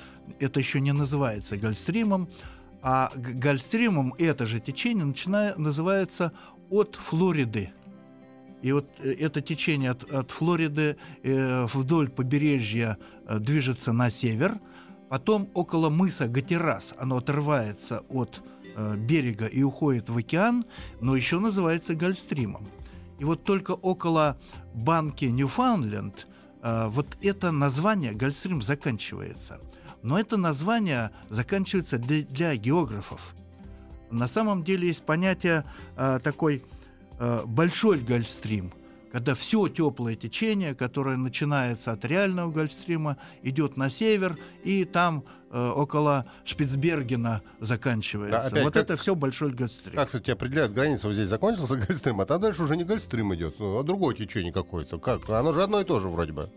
это 0.41 0.59
еще 0.59 0.81
не 0.81 0.91
называется 0.91 1.57
гольфстримом, 1.57 2.29
а 2.83 3.12
Гольфстримом 3.15 4.15
это 4.19 4.45
же 4.45 4.61
течение 4.61 5.05
начинает, 5.05 5.57
называется 5.57 6.33
от 6.69 6.97
Флориды. 6.97 7.71
И 8.61 8.73
вот 8.73 8.87
э, 8.99 9.12
это 9.12 9.41
течение 9.41 9.93
от, 9.93 10.11
от 10.12 10.31
Флориды 10.33 10.97
э, 11.23 11.67
вдоль 11.73 12.11
побережья 12.11 12.99
э, 13.27 13.39
движется 13.39 13.93
на 13.93 14.11
север, 14.11 14.59
потом 15.09 15.49
около 15.55 15.91
мыса 15.91 16.27
Гатерас 16.27 16.95
оно 16.99 17.19
отрывается 17.19 18.03
от 18.09 18.43
э, 18.75 18.97
берега 18.97 19.47
и 19.47 19.62
уходит 19.62 20.11
в 20.11 20.17
океан, 20.19 20.65
но 21.01 21.15
еще 21.15 21.39
называется 21.39 21.95
Гольфстримом. 21.95 22.67
И 23.21 23.25
вот 23.25 23.45
только 23.45 23.73
около 23.73 24.39
банки 24.75 25.27
Ньюфаундленд 25.27 26.27
э, 26.62 26.87
вот 26.89 27.17
это 27.23 27.53
название 27.53 28.12
Гольфстрим 28.12 28.61
заканчивается– 28.61 29.61
но 30.03 30.19
это 30.19 30.37
название 30.37 31.11
заканчивается 31.31 31.99
для, 31.99 32.23
для 32.23 32.57
географов. 32.57 33.35
На 34.11 34.29
самом 34.29 34.63
деле 34.63 34.89
есть 34.89 35.05
понятие 35.05 35.65
э, 35.97 36.21
такой 36.23 36.63
э, 37.19 37.43
большой 37.47 37.99
гольфстрим, 38.01 38.73
когда 39.11 39.35
все 39.35 39.69
теплое 39.69 40.17
течение, 40.17 40.75
которое 40.75 41.17
начинается 41.17 41.93
от 41.93 42.05
реального 42.05 42.51
гольфстрима, 42.51 43.17
идет 43.43 43.77
на 43.77 43.89
север 43.89 44.39
и 44.65 44.85
там 44.85 45.25
э, 45.51 45.67
около 45.69 46.27
Шпицбергена 46.45 47.41
заканчивается. 47.61 48.51
Да, 48.55 48.63
вот 48.63 48.75
как, 48.75 48.83
это 48.83 48.97
все 48.97 49.15
большой 49.15 49.53
гольфстрим. 49.53 49.95
Как 49.95 50.11
все 50.11 50.33
определяют 50.33 50.73
границу? 50.73 51.07
Вот 51.07 51.15
здесь 51.15 51.29
закончился 51.29 51.77
гольфстрим, 51.77 52.21
а 52.21 52.27
там 52.27 52.41
дальше 52.41 52.65
уже 52.65 52.77
не 52.77 52.85
гольфстрим 52.85 53.35
идет, 53.35 53.55
а 53.61 53.83
другое 53.83 54.15
течение 54.15 54.53
какое-то. 54.53 54.99
Как? 54.99 55.29
Оно 55.31 55.55
же 55.55 55.63
одно 55.63 55.81
и 55.81 55.85
то 55.85 56.01
же 56.01 56.09
вроде 56.09 56.33
бы 56.33 56.51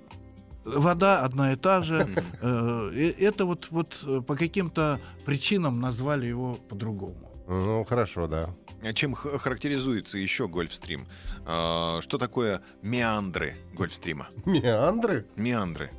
вода 0.66 1.24
одна 1.24 1.54
и 1.54 1.56
та 1.56 1.82
же. 1.82 2.08
Э, 2.42 2.92
это 3.20 3.46
вот, 3.46 3.68
вот 3.72 4.04
э, 4.06 4.22
по 4.22 4.36
каким-то 4.36 5.00
причинам 5.26 5.80
назвали 5.80 6.28
его 6.28 6.56
по-другому. 6.70 7.32
Ну, 7.48 7.86
хорошо, 7.86 8.28
да. 8.28 8.50
А 8.84 8.94
чем 8.94 9.14
характеризуется 9.14 10.18
еще 10.18 10.48
Гольфстрим? 10.48 11.08
А, 11.46 12.02
что 12.02 12.18
такое 12.18 12.62
меандры 12.82 13.56
Гольфстрима? 13.74 14.28
Меандры? 14.46 15.26
Меандры. 15.36 15.92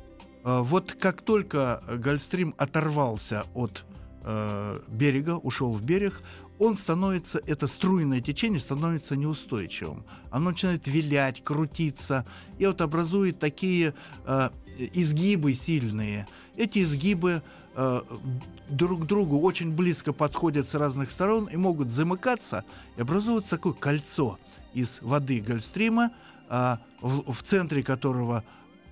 А, 0.43 0.61
вот 0.61 0.93
как 0.93 1.21
только 1.21 1.81
Гольфстрим 1.87 2.53
оторвался 2.57 3.45
от 3.53 3.85
э, 4.23 4.79
берега, 4.87 5.35
ушел 5.35 5.71
в 5.71 5.83
берег, 5.85 6.21
он 6.59 6.77
становится, 6.77 7.39
это 7.45 7.67
струйное 7.67 8.21
течение 8.21 8.59
становится 8.59 9.15
неустойчивым. 9.15 10.05
Оно 10.31 10.51
начинает 10.51 10.87
вилять, 10.87 11.43
крутиться, 11.43 12.25
и 12.57 12.65
вот 12.65 12.81
образует 12.81 13.39
такие 13.39 13.93
э, 14.25 14.49
изгибы 14.93 15.53
сильные. 15.53 16.27
Эти 16.55 16.83
изгибы 16.83 17.43
э, 17.75 18.01
друг 18.69 19.03
к 19.03 19.05
другу 19.05 19.39
очень 19.39 19.71
близко 19.71 20.13
подходят 20.13 20.67
с 20.67 20.73
разных 20.73 21.11
сторон 21.11 21.45
и 21.45 21.57
могут 21.57 21.91
замыкаться, 21.91 22.63
и 22.95 23.01
образуется 23.01 23.51
такое 23.51 23.73
кольцо 23.73 24.39
из 24.73 24.99
воды 25.01 25.39
Гольфстрима, 25.39 26.11
э, 26.49 26.77
в, 27.01 27.33
в 27.33 27.43
центре 27.43 27.83
которого 27.83 28.43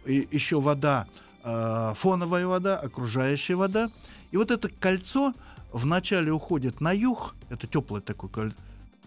еще 0.06 0.62
вода, 0.62 1.08
э, 1.44 1.94
фоновая 1.96 2.46
вода, 2.46 2.78
окружающая 2.78 3.56
вода. 3.56 3.90
И 4.32 4.38
вот 4.38 4.52
это 4.52 4.70
кольцо 4.70 5.34
вначале 5.76 6.32
уходит 6.32 6.80
на 6.82 6.92
юг, 6.94 7.36
это 7.50 7.68
теплое 7.68 8.02
такое 8.02 8.30
коль- 8.30 8.54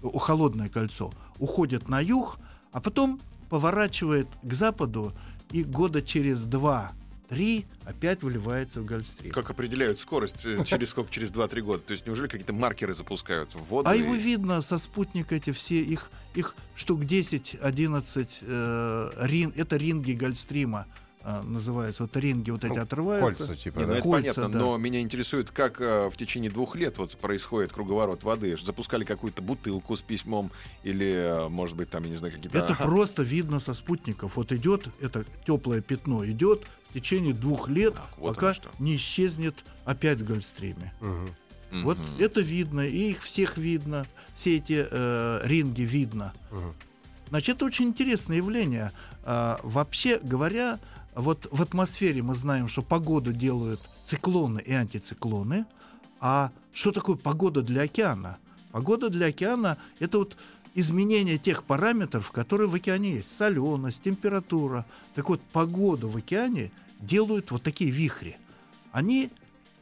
э, 0.03 0.19
холодное 0.19 0.69
кольцо, 0.69 1.13
уходит 1.39 1.89
на 1.89 2.01
юг, 2.01 2.39
а 2.73 2.81
потом 2.81 3.21
поворачивает 3.49 4.29
к 4.43 4.53
западу 4.53 5.13
и 5.51 5.65
года 5.65 6.03
через 6.03 6.43
два 6.43 6.93
три 7.29 7.67
опять 7.85 8.23
выливается 8.23 8.81
в 8.81 8.87
Гольфстрим. 8.87 9.33
Как 9.33 9.51
определяют 9.51 9.99
скорость? 10.01 10.45
э, 10.45 10.65
Через 10.65 10.91
сколько? 10.91 11.11
Через 11.11 11.31
2-3 11.31 11.61
года? 11.63 11.83
То 11.83 11.93
есть 11.93 12.07
неужели 12.07 12.27
какие-то 12.27 12.53
маркеры 12.55 12.95
запускают 12.95 13.55
в 13.55 13.65
воду? 13.65 13.89
А 13.89 13.95
его 13.95 14.15
видно 14.15 14.63
со 14.63 14.79
спутника 14.79 15.35
эти 15.35 15.51
все, 15.53 15.81
их, 15.81 16.11
их 16.35 16.55
штук 16.75 17.03
10-11 17.03 18.29
э, 18.43 19.11
рин, 19.27 19.53
это 19.57 19.77
ринги 19.77 20.13
Гольфстрима 20.13 20.87
э, 21.29 21.43
называются. 21.43 22.03
Вот 22.05 22.17
ринги 22.17 22.51
вот 22.51 22.65
эти 22.65 22.73
Ну, 22.73 22.83
отрываются. 22.83 23.47
Кольца, 23.47 23.63
типа, 23.63 23.79
Не, 23.79 23.85
ну 23.87 23.91
да? 23.93 23.99
это 23.99 24.03
Кольца, 24.09 24.35
понятно, 24.35 24.59
да. 24.59 24.65
но 24.65 24.77
меня 24.79 25.01
интересует, 25.01 25.51
как 25.51 25.81
э, 25.81 26.09
в 26.11 26.17
течение 26.17 26.51
двух 26.51 26.77
лет 26.77 26.99
вот 26.99 27.17
происходит 27.19 27.73
круговорот 27.73 28.23
воды. 28.23 28.57
Запускали 28.63 29.05
какую-то 29.05 29.43
бутылку 29.43 29.97
с 29.97 30.01
письмом 30.03 30.51
или, 30.83 31.07
э, 31.47 31.49
может 31.49 31.77
быть, 31.77 31.91
там, 31.91 32.05
я 32.05 32.11
не 32.11 32.17
знаю, 32.17 32.35
какие-то... 32.35 32.59
Это 32.59 32.73
Ага. 32.73 32.85
просто 32.85 33.23
видно 33.23 33.61
со 33.61 33.75
спутников. 33.75 34.37
Вот 34.37 34.53
идет, 34.53 34.89
это 35.01 35.25
теплое 35.47 35.81
пятно 35.81 36.25
идет 36.27 36.65
в 36.91 36.95
течение 36.95 37.35
двух 37.35 37.69
лет, 37.69 37.95
Так, 37.95 38.19
вот 38.19 38.35
пока 38.35 38.55
не 38.79 38.97
исчезнет 38.97 39.55
опять 39.85 40.21
в 40.21 40.27
Гольфстриме. 40.27 40.93
Мгм. 41.01 41.85
Вот 41.85 41.99
это 42.19 42.41
видно, 42.41 42.81
и 42.81 43.11
их 43.11 43.23
всех 43.23 43.59
видно, 43.59 44.07
все 44.37 44.57
эти 44.57 44.87
э, 44.91 45.41
ринги 45.45 45.83
видно. 45.83 46.33
Мгм. 46.51 46.73
Значит, 47.29 47.57
это 47.57 47.67
очень 47.67 47.87
интересное 47.89 48.39
явление. 48.39 48.91
А, 49.23 49.61
вообще 49.63 50.19
говоря, 50.23 50.79
вот 51.21 51.49
в 51.51 51.63
атмосфере 51.63 52.23
мы 52.23 52.35
знаем, 52.35 52.69
что 52.69 52.83
погоду 52.83 53.33
делают 53.33 53.81
циклоны 54.07 54.61
и 54.61 54.73
антициклоны. 54.73 55.67
А 56.21 56.53
что 56.73 56.93
такое 56.93 57.17
погода 57.17 57.63
для 57.63 57.83
океана? 57.83 58.39
Погода 58.71 59.11
для 59.11 59.27
океана— 59.27 59.79
это 59.99 60.19
вот 60.19 60.37
изменение 60.75 61.39
тех 61.39 61.65
параметров, 61.65 62.31
которые 62.31 62.69
в 62.69 62.75
океане 62.75 63.15
есть. 63.15 63.37
Соленость, 63.37 64.03
температура. 64.03 64.87
Так 65.15 65.29
вот, 65.29 65.41
погоду 65.53 66.09
в 66.09 66.17
океане 66.17 66.71
делают 67.01 67.51
вот 67.51 67.63
такие 67.65 67.91
вихри. 67.91 68.39
Они 68.93 69.31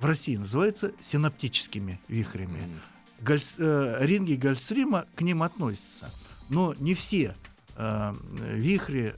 в 0.01 0.07
России 0.07 0.37
называются 0.37 0.93
синаптическими 1.01 2.01
вихрями. 2.09 2.81
Гольф- 3.21 3.57
э, 3.59 3.99
ринги 4.01 4.35
Гольфстрима 4.35 5.07
к 5.15 5.23
ним 5.23 5.43
относятся. 5.43 6.11
Но 6.49 6.75
не 6.79 6.95
все 6.95 7.35
э, 7.77 8.15
вихри 8.53 9.15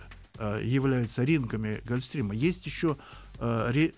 являются 0.62 1.25
рингами 1.25 1.80
Гольфстрима. 1.85 2.35
Есть 2.35 2.66
еще 2.66 2.97
э, 3.38 3.71
ре- 3.71 3.95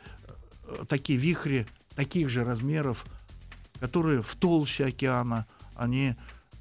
э, 0.64 0.84
такие 0.88 1.18
вихри 1.18 1.66
таких 1.94 2.28
же 2.30 2.44
размеров, 2.44 3.04
которые 3.80 4.22
в 4.22 4.34
толще 4.36 4.86
океана, 4.86 5.46
они 5.74 6.14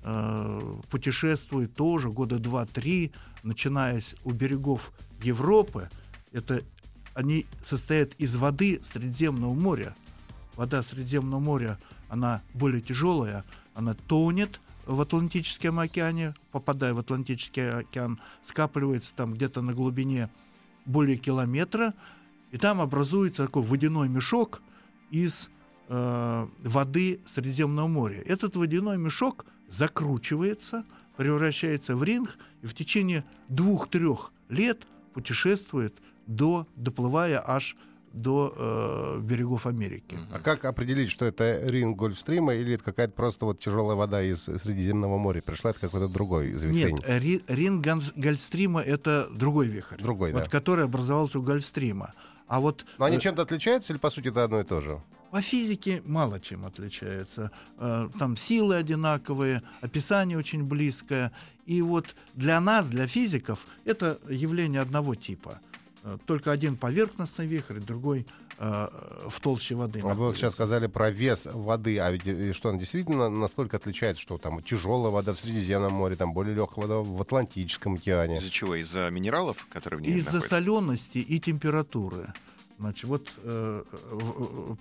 э, 0.03 0.75
путешествуют 0.89 1.73
тоже 1.75 2.09
года 2.09 2.39
два-три, 2.39 3.11
начиная 3.43 4.01
с- 4.01 4.15
у 4.23 4.31
берегов 4.31 4.91
Европы. 5.23 5.89
Это 6.31 6.61
они 7.13 7.45
состоят 7.63 8.13
из 8.17 8.35
воды 8.35 8.79
Средиземного 8.83 9.53
моря. 9.53 9.95
Вода 10.55 10.83
Средиземного 10.83 11.39
моря, 11.39 11.79
она 12.09 12.41
более 12.53 12.81
тяжелая, 12.81 13.43
она 13.75 13.93
тонет 13.93 14.59
в 14.89 15.01
Атлантическом 15.01 15.79
океане, 15.79 16.33
попадая 16.51 16.95
в 16.95 16.99
Атлантический 16.99 17.69
океан, 17.69 18.19
скапливается 18.43 19.13
там 19.15 19.35
где-то 19.35 19.61
на 19.61 19.73
глубине 19.73 20.29
более 20.85 21.17
километра, 21.17 21.93
и 22.51 22.57
там 22.57 22.81
образуется 22.81 23.45
такой 23.45 23.61
водяной 23.61 24.09
мешок 24.09 24.63
из 25.11 25.49
э, 25.89 26.47
воды 26.63 27.19
Средиземного 27.27 27.87
моря. 27.87 28.23
Этот 28.25 28.55
водяной 28.55 28.97
мешок 28.97 29.45
закручивается, 29.69 30.83
превращается 31.17 31.95
в 31.95 32.03
ринг, 32.03 32.35
и 32.63 32.65
в 32.65 32.73
течение 32.73 33.23
двух-трех 33.47 34.31
лет 34.49 34.87
путешествует 35.13 35.93
до, 36.25 36.65
доплывая 36.75 37.43
аж 37.45 37.75
до 37.75 37.88
э, 38.55 39.19
берегов 39.23 39.65
Америки. 39.65 40.17
А 40.31 40.39
как 40.39 40.65
определить, 40.65 41.09
что 41.11 41.25
это 41.25 41.61
ринг 41.67 41.97
Гольфстрима 41.97 42.53
или 42.53 42.73
это 42.75 42.83
какая-то 42.83 43.13
просто 43.13 43.45
вот 43.45 43.59
тяжелая 43.59 43.95
вода 43.95 44.21
из 44.21 44.43
Средиземного 44.43 45.17
моря 45.17 45.41
пришла, 45.41 45.71
это 45.71 45.79
какой-то 45.79 46.07
другой 46.07 46.49
из 46.51 46.63
вихрей? 46.63 46.93
Нет, 46.93 47.03
ри- 47.07 47.41
ринг 47.47 47.85
Ганс- 47.85 48.13
Гольфстрима 48.15 48.81
это 48.81 49.27
другой 49.33 49.67
вихрь, 49.67 50.01
Другой, 50.01 50.31
вот, 50.33 50.43
да. 50.43 50.49
который 50.49 50.85
образовался 50.85 51.39
у 51.39 51.41
Гольфстрима. 51.41 52.13
А 52.47 52.59
вот 52.59 52.85
Но 52.97 53.05
они 53.05 53.17
э, 53.17 53.19
чем-то 53.19 53.43
отличаются 53.43 53.93
или, 53.93 53.99
по 53.99 54.09
сути, 54.09 54.27
это 54.29 54.43
одно 54.43 54.59
и 54.59 54.63
то 54.63 54.81
же? 54.81 54.99
По 55.31 55.41
физике 55.41 56.01
мало 56.07 56.39
чем 56.39 56.65
отличаются. 56.65 57.51
Э, 57.77 58.09
Там 58.17 58.35
силы 58.35 58.75
одинаковые, 58.75 59.61
описание 59.81 60.37
очень 60.37 60.63
близкое. 60.63 61.31
И 61.67 61.83
вот 61.83 62.15
для 62.33 62.59
нас, 62.59 62.87
для 62.89 63.05
физиков, 63.05 63.59
это 63.85 64.17
явление 64.27 64.81
одного 64.81 65.13
типа. 65.13 65.59
Э, 66.03 66.17
Только 66.25 66.51
один 66.51 66.77
поверхностный 66.77 67.45
вихрь, 67.45 67.79
другой 67.79 68.25
э, 68.57 68.87
в 69.27 69.39
толще 69.41 69.75
воды. 69.75 70.01
А 70.03 70.13
вы 70.13 70.33
сейчас 70.33 70.53
сказали 70.53 70.87
про 70.87 71.09
вес 71.09 71.47
воды, 71.51 71.99
а 71.99 72.09
ведь 72.11 72.25
э, 72.25 72.53
что, 72.53 72.69
он 72.69 72.79
действительно 72.79 73.29
настолько 73.29 73.77
отличается, 73.77 74.21
что 74.21 74.37
там 74.37 74.61
тяжелая 74.63 75.11
вода 75.11 75.33
в 75.33 75.39
Средиземном 75.39 75.93
море, 75.93 76.15
там 76.15 76.33
более 76.33 76.55
легкая 76.55 76.87
вода 76.87 76.99
в 76.99 77.21
Атлантическом 77.21 77.95
океане? 77.95 78.37
Из-за 78.37 78.49
чего? 78.49 78.75
Из-за 78.75 79.09
минералов, 79.09 79.67
которые 79.69 79.99
в 79.99 80.01
ней 80.01 80.13
Из-за 80.15 80.41
солености 80.41 81.17
и 81.17 81.39
температуры. 81.39 82.33
Значит, 82.79 83.03
вот 83.03 83.27
э, 83.43 83.83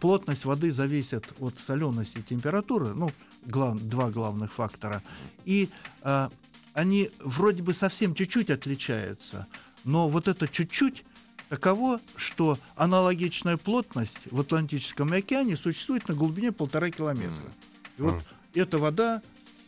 плотность 0.01 0.45
воды 0.45 0.71
зависит 0.71 1.25
от 1.41 1.59
солености 1.59 2.19
и 2.19 2.23
температуры, 2.23 2.95
ну, 2.95 3.11
глав- 3.45 3.81
два 3.83 4.11
главных 4.11 4.53
фактора. 4.53 5.03
И 5.45 5.69
э, 6.03 6.29
они 6.75 7.11
вроде 7.19 7.65
бы 7.65 7.75
совсем 7.75 8.15
чуть-чуть 8.15 8.51
отличаются, 8.51 9.49
но 9.85 10.09
вот 10.09 10.29
это 10.29 10.47
чуть-чуть 10.47 11.05
таково, 11.49 12.01
что 12.17 12.59
аналогичная 12.77 13.57
плотность 13.57 14.21
в 14.31 14.41
Атлантическом 14.41 15.13
океане 15.13 15.57
существует 15.57 16.09
на 16.09 16.15
глубине 16.15 16.53
полтора 16.53 16.91
километра. 16.91 17.53
И 17.99 18.03
вот 18.03 18.23
эта 18.55 18.79
вода 18.79 19.23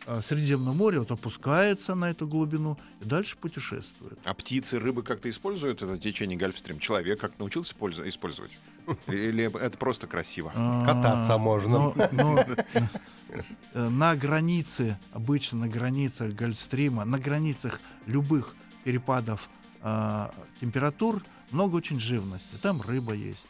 э, 0.06 0.20
Средиземного 0.22 0.74
моря 0.74 0.98
вот 1.00 1.10
опускается 1.10 1.94
на 1.94 2.10
эту 2.10 2.26
глубину 2.26 2.78
и 3.00 3.04
дальше 3.04 3.36
путешествует. 3.36 4.18
А 4.24 4.34
птицы, 4.34 4.78
рыбы 4.78 5.02
как-то 5.02 5.28
используют 5.30 5.82
это 5.82 5.98
течение 5.98 6.38
Гольфстрим? 6.38 6.78
Человек 6.78 7.20
как 7.20 7.38
научился 7.38 7.74
пользу- 7.74 8.08
использовать? 8.08 8.52
Или 9.06 9.44
это 9.44 9.76
просто 9.78 10.06
красиво? 10.06 10.48
Кататься 10.86 11.34
А, 11.34 11.38
можно. 11.38 11.70
но- 11.78 12.08
но, 12.12 12.44
э, 12.74 12.88
на 13.88 14.16
границе, 14.16 14.98
обычно 15.12 15.58
на 15.60 15.68
границах 15.68 16.32
Гольфстрима, 16.34 17.04
на 17.04 17.18
границах 17.18 17.80
любых 18.06 18.54
перепадов 18.84 19.48
а, 19.82 20.32
температур 20.60 21.22
много 21.50 21.76
очень 21.76 22.00
живности. 22.00 22.56
Там 22.62 22.80
рыба 22.82 23.12
есть. 23.12 23.48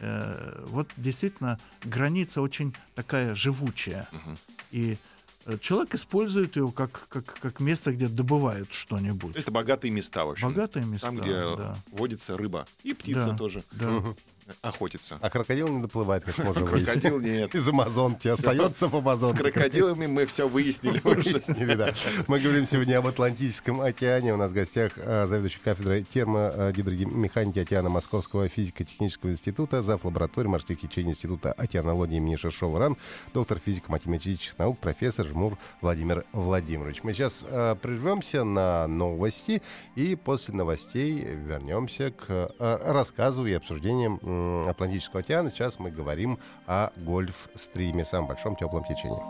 Э, 0.00 0.64
вот 0.66 0.88
действительно 0.96 1.58
граница 1.84 2.42
очень 2.42 2.74
такая 2.94 3.34
живучая. 3.34 4.08
Мгм. 4.12 4.36
И 4.70 4.98
э, 5.46 5.58
человек 5.60 5.94
использует 5.94 6.56
ее 6.56 6.70
как, 6.70 7.06
как, 7.08 7.24
как 7.24 7.60
место, 7.60 7.92
где 7.92 8.08
добывают 8.08 8.72
что-нибудь. 8.72 9.36
Это 9.36 9.50
богатые 9.50 9.90
места, 9.90 10.24
в 10.24 10.30
общем. 10.30 10.48
Богатые 10.48 10.84
места. 10.84 11.06
Там, 11.06 11.16
где 11.18 11.32
да. 11.32 11.76
водится 11.92 12.36
рыба. 12.36 12.66
И 12.82 12.92
птица 12.92 13.30
Да, 13.30 13.36
тоже 13.36 13.62
да. 13.72 14.02
Охотится. 14.62 15.18
А 15.20 15.28
крокодил 15.30 15.66
не 15.68 15.82
доплывает, 15.82 16.24
как 16.24 16.38
можно 16.38 16.64
выяснить. 16.66 16.86
Крокодил 17.02 17.20
нет. 17.20 17.54
Из 17.54 17.68
Амазонки 17.68 18.28
остается 18.28 18.86
в 18.88 18.92
С 18.92 18.94
Амазонке. 18.94 19.42
крокодилами 19.42 20.06
мы 20.06 20.24
все 20.26 20.46
выяснили 20.48 21.00
уже. 21.04 21.76
Да. 21.76 21.92
Мы 22.28 22.38
говорим 22.38 22.64
сегодня 22.66 22.98
об 22.98 23.06
Атлантическом 23.08 23.80
океане. 23.80 24.34
У 24.34 24.36
нас 24.36 24.50
в 24.50 24.54
гостях 24.54 24.92
а, 24.98 25.26
заведующий 25.26 25.58
кафедрой 25.60 26.04
термогидромеханики 26.04 27.58
океана 27.58 27.88
Московского 27.88 28.48
физико-технического 28.48 29.30
института, 29.30 29.82
зав. 29.82 30.04
лаборатории 30.04 30.48
морских 30.48 30.80
течений 30.80 31.10
Института 31.10 31.52
океанологии 31.52 32.16
имени 32.16 32.36
Шершова 32.36 32.78
РАН, 32.78 32.96
доктор 33.34 33.58
физико-математических 33.58 34.56
наук, 34.58 34.78
профессор 34.78 35.26
Жмур 35.26 35.58
Владимир 35.80 36.24
Владимирович. 36.32 37.02
Мы 37.02 37.12
сейчас 37.14 37.44
а, 37.48 37.74
прервемся 37.74 38.44
на 38.44 38.86
новости 38.86 39.60
и 39.96 40.14
после 40.14 40.54
новостей 40.54 41.24
вернемся 41.34 42.12
к 42.12 42.50
рассказу 42.58 43.44
и 43.46 43.52
обсуждениям 43.52 44.20
Атлантического 44.68 45.20
океана. 45.20 45.50
Сейчас 45.50 45.78
мы 45.78 45.90
говорим 45.90 46.38
о 46.66 46.90
гольф-стриме, 46.96 48.04
самом 48.04 48.28
большом 48.28 48.56
теплом 48.56 48.84
течении. 48.84 49.20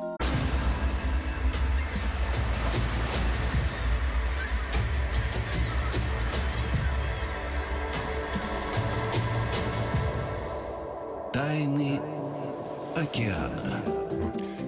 Тайны 11.33 12.01
океана. 12.97 13.96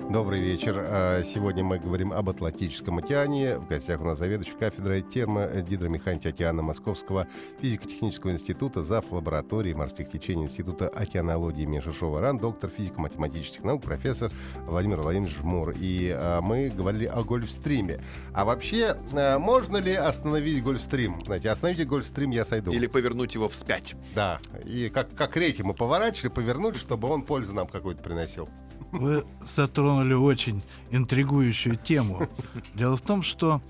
Добрый 0.08 0.40
вечер. 0.40 0.82
А, 0.86 1.22
Сегодня 1.22 1.62
мы 1.62 1.78
говорим 1.78 2.14
об 2.14 2.30
Атлантическом 2.30 2.96
океане. 2.96 3.58
В 3.58 3.68
гостях 3.68 4.00
у 4.00 4.04
нас 4.04 4.18
заведующий 4.18 4.54
кафедрой 4.58 5.02
термогидромеханики 5.02 6.28
океана 6.28 6.62
Московского 6.62 7.26
физико-технического 7.60 8.30
института, 8.30 8.82
зав. 8.82 9.12
лаборатории 9.12 9.74
морских 9.74 10.10
течений 10.10 10.44
Института 10.44 10.88
океанологии 10.88 11.64
имени 11.64 11.80
Шишова 11.80 12.22
РАН, 12.22 12.38
доктор 12.38 12.70
физико-математических 12.70 13.62
наук, 13.62 13.82
профессор 13.82 14.32
Владимир 14.66 15.02
Владимирович 15.02 15.36
Жмур. 15.36 15.74
И 15.78 16.10
а, 16.16 16.40
мы 16.40 16.70
говорили 16.70 17.04
о 17.04 17.22
Гольфстриме. 17.22 18.00
А 18.32 18.46
вообще, 18.46 18.96
а, 19.12 19.38
можно 19.38 19.76
ли 19.76 19.92
остановить 19.92 20.62
Гольфстрим? 20.62 21.22
Знаете, 21.26 21.50
остановите 21.50 21.84
Гольфстрим, 21.84 22.30
я 22.30 22.46
сойду. 22.46 22.72
Или 22.72 22.86
повернуть 22.86 23.34
его 23.34 23.50
вспять. 23.50 23.94
Да. 24.14 24.38
И 24.64 24.88
как, 24.88 25.14
как 25.14 25.36
реки 25.36 25.62
мы 25.62 25.74
поворачивали, 25.74 26.32
повернули, 26.32 26.76
чтобы 26.76 27.08
он 27.08 27.24
пользу 27.24 27.52
нам 27.52 27.66
какую-то 27.66 28.02
приносил. 28.02 28.48
Вы 28.92 29.24
затронули 29.46 30.14
очень 30.14 30.62
интригующую 30.90 31.76
тему. 31.76 32.28
Дело 32.74 32.96
в 32.96 33.00
том, 33.00 33.22
что 33.22 33.60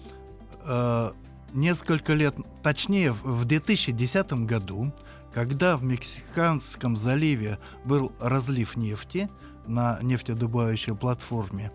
э, 0.64 1.12
несколько 1.52 2.14
лет, 2.14 2.34
точнее, 2.62 3.12
в 3.12 3.44
2010 3.44 4.32
году, 4.44 4.92
когда 5.32 5.76
в 5.76 5.82
Мексиканском 5.82 6.96
заливе 6.96 7.58
был 7.84 8.12
разлив 8.20 8.76
нефти 8.76 9.28
на 9.66 9.98
нефтедобывающей 10.02 10.94
платформе, 10.94 11.72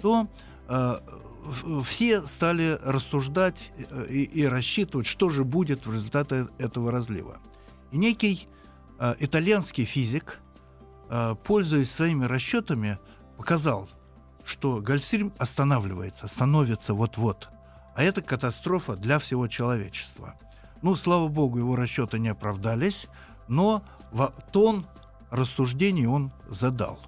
то 0.00 0.28
э, 0.68 0.98
все 1.84 2.22
стали 2.26 2.78
рассуждать 2.82 3.72
э, 3.76 4.06
и, 4.10 4.24
и 4.24 4.44
рассчитывать, 4.44 5.06
что 5.06 5.28
же 5.30 5.44
будет 5.44 5.86
в 5.86 5.94
результате 5.94 6.48
этого 6.58 6.90
разлива. 6.90 7.38
И 7.92 7.98
некий 7.98 8.48
э, 8.98 9.14
итальянский 9.18 9.84
физик, 9.84 10.40
пользуясь 11.44 11.90
своими 11.90 12.24
расчетами, 12.24 12.98
показал, 13.36 13.88
что 14.44 14.80
Гольфстрим 14.80 15.32
останавливается, 15.38 16.28
становится 16.28 16.94
вот-вот. 16.94 17.48
А 17.94 18.02
это 18.02 18.22
катастрофа 18.22 18.96
для 18.96 19.18
всего 19.18 19.48
человечества. 19.48 20.34
Ну, 20.82 20.96
слава 20.96 21.28
богу, 21.28 21.58
его 21.58 21.76
расчеты 21.76 22.18
не 22.18 22.28
оправдались, 22.28 23.06
но 23.48 23.82
тон 24.52 24.86
рассуждений 25.30 26.06
он 26.06 26.32
задал. 26.48 27.00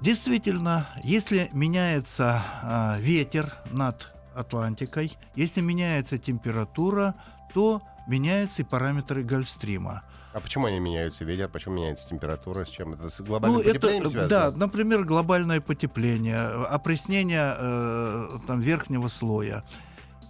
Действительно, 0.00 0.88
если 1.04 1.48
меняется 1.52 2.42
а, 2.62 2.96
ветер 2.98 3.54
над 3.70 4.12
Атлантикой, 4.34 5.16
если 5.36 5.60
меняется 5.60 6.18
температура, 6.18 7.14
то 7.54 7.82
меняются 8.08 8.62
и 8.62 8.64
параметры 8.64 9.22
Гольфстрима. 9.22 10.02
А 10.32 10.40
почему 10.40 10.66
они 10.66 10.78
меняются? 10.78 11.24
Ветер, 11.24 11.48
почему 11.48 11.74
меняется 11.74 12.08
температура? 12.08 12.64
С 12.64 12.68
чем 12.68 12.94
это? 12.94 13.10
С 13.10 13.20
глобальным 13.20 13.58
Ну, 13.58 13.62
это, 13.62 13.74
потеплением 13.74 14.06
э, 14.06 14.10
связано? 14.10 14.28
да, 14.28 14.50
например, 14.56 15.04
глобальное 15.04 15.60
потепление, 15.60 16.36
э, 16.36 16.64
опреснение 16.64 17.54
э, 17.58 18.38
там, 18.46 18.60
верхнего 18.60 19.08
слоя. 19.08 19.62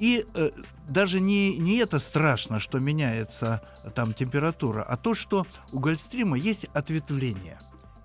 И 0.01 0.27
э, 0.35 0.51
даже 0.89 1.21
не, 1.21 1.57
не 1.59 1.77
это 1.77 2.01
страшно, 2.01 2.59
что 2.59 2.81
меняется 2.81 3.63
там 3.95 4.13
температура, 4.13 4.83
а 4.83 4.97
то, 4.97 5.15
что 5.15 5.47
у 5.71 5.79
Гольфстрима 5.79 6.37
есть 6.37 6.65
ответвления. 6.75 7.61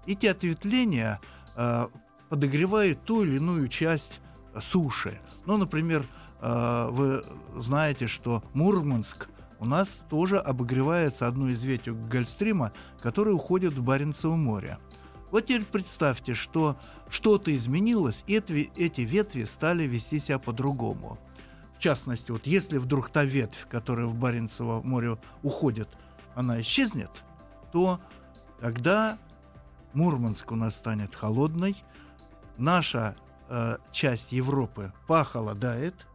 Эти 0.06 0.28
ответвления 0.28 1.20
э, 1.56 1.88
подогревают 2.30 3.04
ту 3.06 3.24
или 3.24 3.38
иную 3.38 3.68
часть 3.70 4.22
суши. 4.62 5.20
Ну, 5.48 5.58
например, 5.58 6.06
э, 6.42 6.88
вы 6.92 7.24
знаете, 7.56 8.06
что 8.06 8.44
Мурманск 8.54 9.30
у 9.60 9.66
нас 9.66 9.90
тоже 10.10 10.40
обогревается 10.40 11.28
одной 11.28 11.54
из 11.54 11.64
веток 11.64 12.08
Гольфстрима, 12.10 12.74
которая 13.02 13.34
уходит 13.34 13.74
в 13.74 13.84
Баренцево 13.84 14.36
море. 14.36 14.78
Вот 15.32 15.46
теперь 15.46 15.66
представьте, 15.66 16.34
что 16.34 16.78
что-то 17.10 17.56
изменилось, 17.56 18.24
и 18.28 18.36
эти, 18.36 18.72
эти 18.76 19.02
ветви 19.02 19.44
стали 19.44 19.84
вести 19.84 20.20
себя 20.20 20.40
по-другому. 20.40 21.20
В 21.78 21.80
частности, 21.80 22.32
вот 22.32 22.48
если 22.48 22.78
вдруг 22.78 23.10
та 23.10 23.24
ветвь, 23.24 23.68
которая 23.70 24.06
в 24.06 24.16
Баренцево 24.16 24.82
море 24.82 25.18
уходит, 25.44 25.90
она 26.34 26.62
исчезнет, 26.62 27.12
то 27.72 28.00
тогда 28.60 29.18
Мурманск 29.94 30.52
у 30.52 30.56
нас 30.56 30.76
станет 30.76 31.16
холодной, 31.16 31.76
наша 32.58 33.16
э, 33.50 33.78
часть 33.92 34.32
Европы 34.32 34.94
похолодает, 35.08 36.08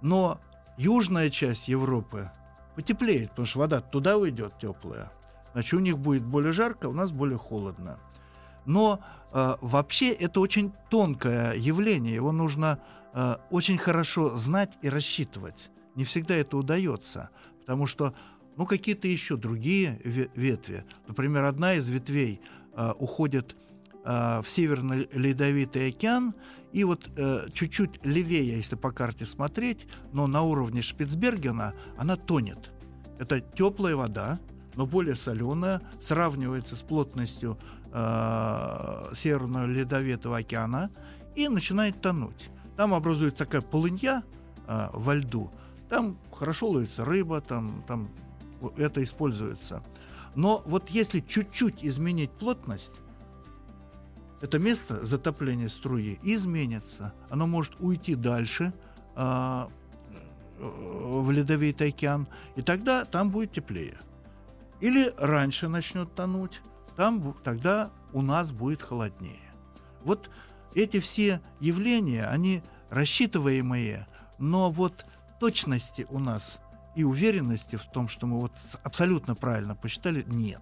но 0.00 0.40
южная 0.76 1.30
часть 1.30 1.68
Европы 1.68 2.30
потеплеет, 2.74 3.30
потому 3.30 3.46
что 3.46 3.58
вода 3.60 3.80
туда 3.80 4.16
уйдет 4.16 4.58
теплая. 4.60 5.12
Значит, 5.52 5.74
у 5.74 5.80
них 5.80 5.98
будет 5.98 6.22
более 6.22 6.52
жарко, 6.52 6.88
у 6.88 6.92
нас 6.92 7.12
более 7.12 7.38
холодно. 7.38 7.98
Но 8.64 9.00
э, 9.32 9.56
вообще 9.60 10.12
это 10.12 10.40
очень 10.40 10.72
тонкое 10.90 11.54
явление, 11.54 12.14
его 12.14 12.32
нужно 12.32 12.78
э, 13.12 13.36
очень 13.50 13.78
хорошо 13.78 14.36
знать 14.36 14.72
и 14.82 14.88
рассчитывать. 14.88 15.70
Не 15.94 16.04
всегда 16.04 16.34
это 16.34 16.56
удается, 16.56 17.30
потому 17.60 17.86
что 17.86 18.14
ну, 18.56 18.66
какие-то 18.66 19.08
еще 19.08 19.36
другие 19.36 19.98
ве- 20.04 20.30
ветви. 20.34 20.84
Например, 21.06 21.44
одна 21.44 21.74
из 21.74 21.88
ветвей 21.88 22.40
э, 22.74 22.92
уходит 22.98 23.56
в 24.04 24.44
Северный 24.46 25.08
Ледовитый 25.12 25.88
океан, 25.88 26.34
и 26.72 26.84
вот 26.84 27.10
э, 27.16 27.48
чуть-чуть 27.52 28.04
левее, 28.04 28.56
если 28.56 28.76
по 28.76 28.90
карте 28.92 29.26
смотреть, 29.26 29.86
но 30.12 30.26
на 30.26 30.42
уровне 30.42 30.80
Шпицбергена 30.80 31.74
она 31.98 32.16
тонет. 32.16 32.72
Это 33.18 33.40
теплая 33.40 33.94
вода, 33.94 34.40
но 34.74 34.86
более 34.86 35.14
соленая, 35.14 35.82
сравнивается 36.00 36.76
с 36.76 36.82
плотностью 36.82 37.58
э, 37.92 39.10
Северного 39.14 39.66
Ледовитого 39.66 40.38
океана 40.38 40.90
и 41.36 41.48
начинает 41.48 42.00
тонуть. 42.00 42.48
Там 42.76 42.94
образуется 42.94 43.44
такая 43.44 43.60
полынья 43.60 44.22
э, 44.66 44.88
во 44.94 45.14
льду, 45.14 45.52
там 45.90 46.16
хорошо 46.32 46.70
ловится 46.70 47.04
рыба, 47.04 47.42
там, 47.42 47.84
там 47.86 48.08
это 48.78 49.02
используется. 49.02 49.82
Но 50.34 50.62
вот 50.64 50.88
если 50.88 51.20
чуть-чуть 51.20 51.84
изменить 51.84 52.30
плотность, 52.30 52.92
это 54.42 54.58
место 54.58 55.06
затопления 55.06 55.68
струи 55.68 56.18
изменится. 56.22 57.14
Оно 57.30 57.46
может 57.46 57.74
уйти 57.78 58.16
дальше 58.16 58.74
а, 59.14 59.70
в 60.58 61.30
ледовитый 61.30 61.88
океан, 61.88 62.26
и 62.56 62.62
тогда 62.62 63.04
там 63.04 63.30
будет 63.30 63.52
теплее. 63.52 63.96
Или 64.80 65.14
раньше 65.16 65.68
начнет 65.68 66.12
тонуть, 66.16 66.60
там 66.96 67.34
тогда 67.44 67.92
у 68.12 68.20
нас 68.20 68.50
будет 68.50 68.82
холоднее. 68.82 69.38
Вот 70.02 70.28
эти 70.74 70.98
все 70.98 71.40
явления, 71.60 72.26
они 72.26 72.64
рассчитываемые, 72.90 74.08
но 74.38 74.72
вот 74.72 75.06
точности 75.38 76.04
у 76.10 76.18
нас 76.18 76.58
и 76.94 77.04
уверенности 77.04 77.76
в 77.76 77.84
том, 77.84 78.08
что 78.08 78.26
мы 78.26 78.38
вот 78.40 78.52
абсолютно 78.82 79.34
правильно 79.34 79.74
посчитали, 79.74 80.24
нет. 80.28 80.60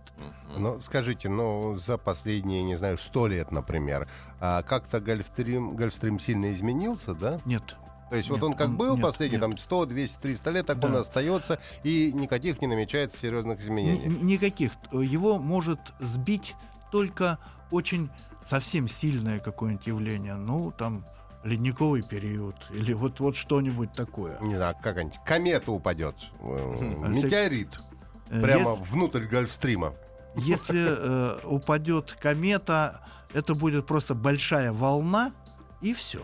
Ну, 0.56 0.80
скажите, 0.80 1.28
ну, 1.28 1.74
за 1.74 1.98
последние, 1.98 2.62
не 2.62 2.76
знаю, 2.76 2.98
сто 2.98 3.26
лет, 3.26 3.50
например, 3.50 4.08
а 4.40 4.62
как-то 4.62 5.00
Гольфстрим, 5.00 5.74
Гольфстрим 5.76 6.20
сильно 6.20 6.52
изменился, 6.52 7.14
да? 7.14 7.38
Нет. 7.44 7.76
То 8.10 8.16
есть 8.16 8.28
Нет, 8.28 8.40
вот 8.40 8.46
он 8.50 8.54
как 8.56 8.68
он- 8.68 8.76
был 8.76 8.94
нет, 8.96 9.02
последние 9.04 9.40
нет. 9.40 9.48
там 9.50 9.58
100, 9.58 9.86
200, 9.86 10.18
300 10.20 10.50
лет, 10.50 10.66
так 10.66 10.80
Да. 10.80 10.88
он 10.88 10.96
остается, 10.96 11.60
и 11.84 12.12
никаких 12.12 12.60
не 12.60 12.66
намечается 12.66 13.16
серьезных 13.18 13.58
Ни- 13.58 13.62
изменений. 13.64 14.06
ни- 14.06 14.32
никаких. 14.32 14.72
Его 14.92 15.38
может 15.38 15.78
сбить 16.00 16.56
только 16.90 17.38
очень 17.70 18.08
совсем 18.44 18.88
сильное 18.88 19.38
какое-нибудь 19.38 19.86
явление. 19.86 20.34
Ну, 20.34 20.72
там, 20.72 21.04
ледниковый 21.44 22.02
период 22.02 22.56
или 22.70 22.92
вот, 22.92 23.20
вот 23.20 23.36
что-нибудь 23.36 23.92
такое. 23.94 24.38
Не 24.40 24.56
знаю, 24.56 24.74
как-нибудь 24.82 25.18
комета 25.24 25.72
упадет, 25.72 26.16
э, 26.40 27.00
А 27.04 27.08
метеорит, 27.08 27.80
Э, 28.28 28.40
прямо 28.42 28.72
ес- 28.72 28.78
внутрь 28.90 29.24
Гольфстрима. 29.26 29.94
Если 30.36 30.86
э, 30.88 31.38
упадет 31.44 32.12
комета, 32.12 33.00
это 33.32 33.54
будет 33.54 33.86
просто 33.86 34.14
большая 34.14 34.72
волна, 34.72 35.32
и 35.80 35.92
все. 35.94 36.20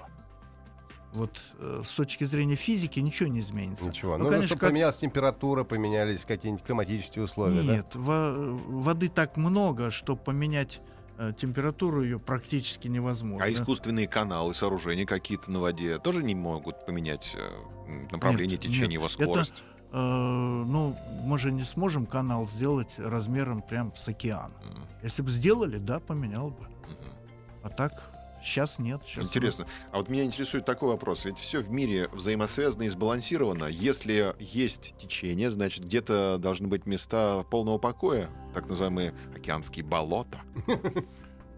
Вот 1.12 1.40
э, 1.58 1.82
с 1.84 1.90
точки 1.92 2.24
зрения 2.24 2.54
физики 2.56 3.00
ничего 3.00 3.28
не 3.28 3.40
изменится. 3.40 3.88
Ничего. 3.88 4.18
Ну, 4.18 4.24
Ну, 4.24 4.30
конечно, 4.30 4.48
чтобы 4.48 4.60
как- 4.60 4.70
поменялась 4.70 4.98
температура, 4.98 5.64
поменялись 5.64 6.24
какие-нибудь 6.24 6.64
климатические 6.64 7.24
условия, 7.24 7.62
да? 7.62 7.72
Нет, 7.76 7.86
во- 7.96 8.34
воды 8.34 9.08
так 9.08 9.36
много, 9.38 9.90
что 9.90 10.14
поменять 10.14 10.80
температуру 11.38 12.02
ее 12.02 12.18
практически 12.18 12.88
невозможно. 12.88 13.44
А 13.44 13.50
искусственные 13.50 14.06
каналы, 14.08 14.54
сооружения 14.54 15.06
какие-то 15.06 15.50
на 15.50 15.60
воде 15.60 15.98
тоже 15.98 16.22
не 16.22 16.34
могут 16.34 16.84
поменять 16.86 17.34
э, 17.36 17.50
направление 18.10 18.56
Нет, 18.56 18.60
течения, 18.60 18.82
нет. 18.82 18.92
его 18.92 19.06
Это- 19.06 19.14
скорость? 19.14 19.54
Э, 19.92 19.96
ну, 19.98 20.96
мы 21.24 21.38
же 21.38 21.52
не 21.52 21.62
сможем 21.64 22.06
канал 22.06 22.46
сделать 22.48 22.90
размером 22.98 23.62
прям 23.62 23.94
с 23.96 24.06
океан. 24.08 24.52
М, 24.64 24.82
Если 25.02 25.22
бы 25.22 25.30
сделали, 25.30 25.78
да, 25.78 26.00
поменял 26.00 26.50
бы. 26.50 26.64
мгм. 26.64 27.14
А 27.62 27.68
так 27.70 27.92
сейчас 28.46 28.78
нет. 28.78 29.02
Сейчас 29.06 29.26
Интересно. 29.26 29.66
А 29.92 29.98
вот 29.98 30.08
меня 30.08 30.24
интересует 30.24 30.64
такой 30.64 30.88
вопрос. 30.88 31.24
Ведь 31.24 31.38
все 31.38 31.60
в 31.60 31.70
мире 31.70 32.08
взаимосвязано 32.12 32.84
и 32.84 32.88
сбалансировано. 32.88 33.64
Если 33.64 34.34
есть 34.38 34.94
течение, 35.00 35.50
значит, 35.50 35.84
где-то 35.84 36.38
должны 36.38 36.68
быть 36.68 36.86
места 36.86 37.44
полного 37.50 37.78
покоя, 37.78 38.30
так 38.54 38.68
называемые 38.68 39.14
океанские 39.34 39.84
болота. 39.84 40.40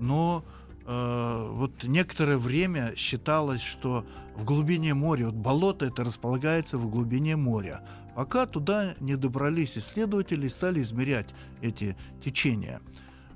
Но 0.00 0.44
э, 0.86 1.48
вот 1.52 1.84
некоторое 1.84 2.38
время 2.38 2.94
считалось, 2.96 3.62
что 3.62 4.04
в 4.34 4.44
глубине 4.44 4.94
моря, 4.94 5.26
вот 5.26 5.34
болото 5.34 5.86
это 5.86 6.04
располагается 6.04 6.78
в 6.78 6.88
глубине 6.88 7.36
моря, 7.36 7.82
пока 8.14 8.46
туда 8.46 8.94
не 9.00 9.16
добрались 9.16 9.76
исследователи 9.76 10.46
и 10.46 10.48
стали 10.48 10.80
измерять 10.80 11.28
эти 11.60 11.96
течения. 12.24 12.80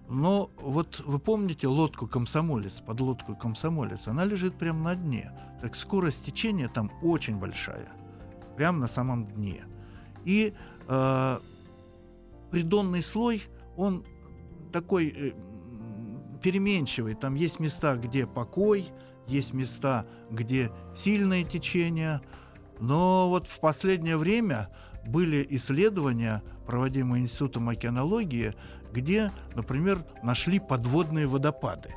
Но 0.08 0.50
вот 0.56 1.00
вы 1.06 1.18
помните 1.18 1.66
лодку 1.68 2.06
«Комсомолец», 2.06 2.80
под 2.80 3.00
лодку 3.00 3.34
«Комсомолец», 3.34 4.08
она 4.08 4.24
лежит 4.24 4.58
прямо 4.58 4.82
на 4.82 4.94
дне. 4.94 5.32
Так 5.60 5.74
скорость 5.76 6.24
течения 6.24 6.68
там 6.68 6.90
очень 7.02 7.36
большая, 7.36 7.88
прямо 8.56 8.78
на 8.78 8.88
самом 8.88 9.26
дне. 9.26 9.64
И 10.24 10.54
э, 10.88 11.38
придонный 12.50 13.02
слой, 13.02 13.42
он 13.76 14.04
такой 14.72 15.08
э, 15.08 15.32
переменчивый. 16.42 17.14
Там 17.14 17.34
есть 17.34 17.60
места, 17.60 17.96
где 17.96 18.26
покой, 18.26 18.88
есть 19.26 19.54
места, 19.54 20.06
где 20.30 20.70
сильное 20.96 21.44
течение. 21.44 22.20
Но 22.80 23.28
вот 23.30 23.46
в 23.46 23.60
последнее 23.60 24.16
время 24.16 24.68
были 25.06 25.46
исследования, 25.50 26.42
проводимые 26.66 27.22
Институтом 27.22 27.68
океанологии, 27.68 28.54
где, 28.92 29.30
например, 29.54 30.04
нашли 30.22 30.60
подводные 30.60 31.26
водопады. 31.26 31.94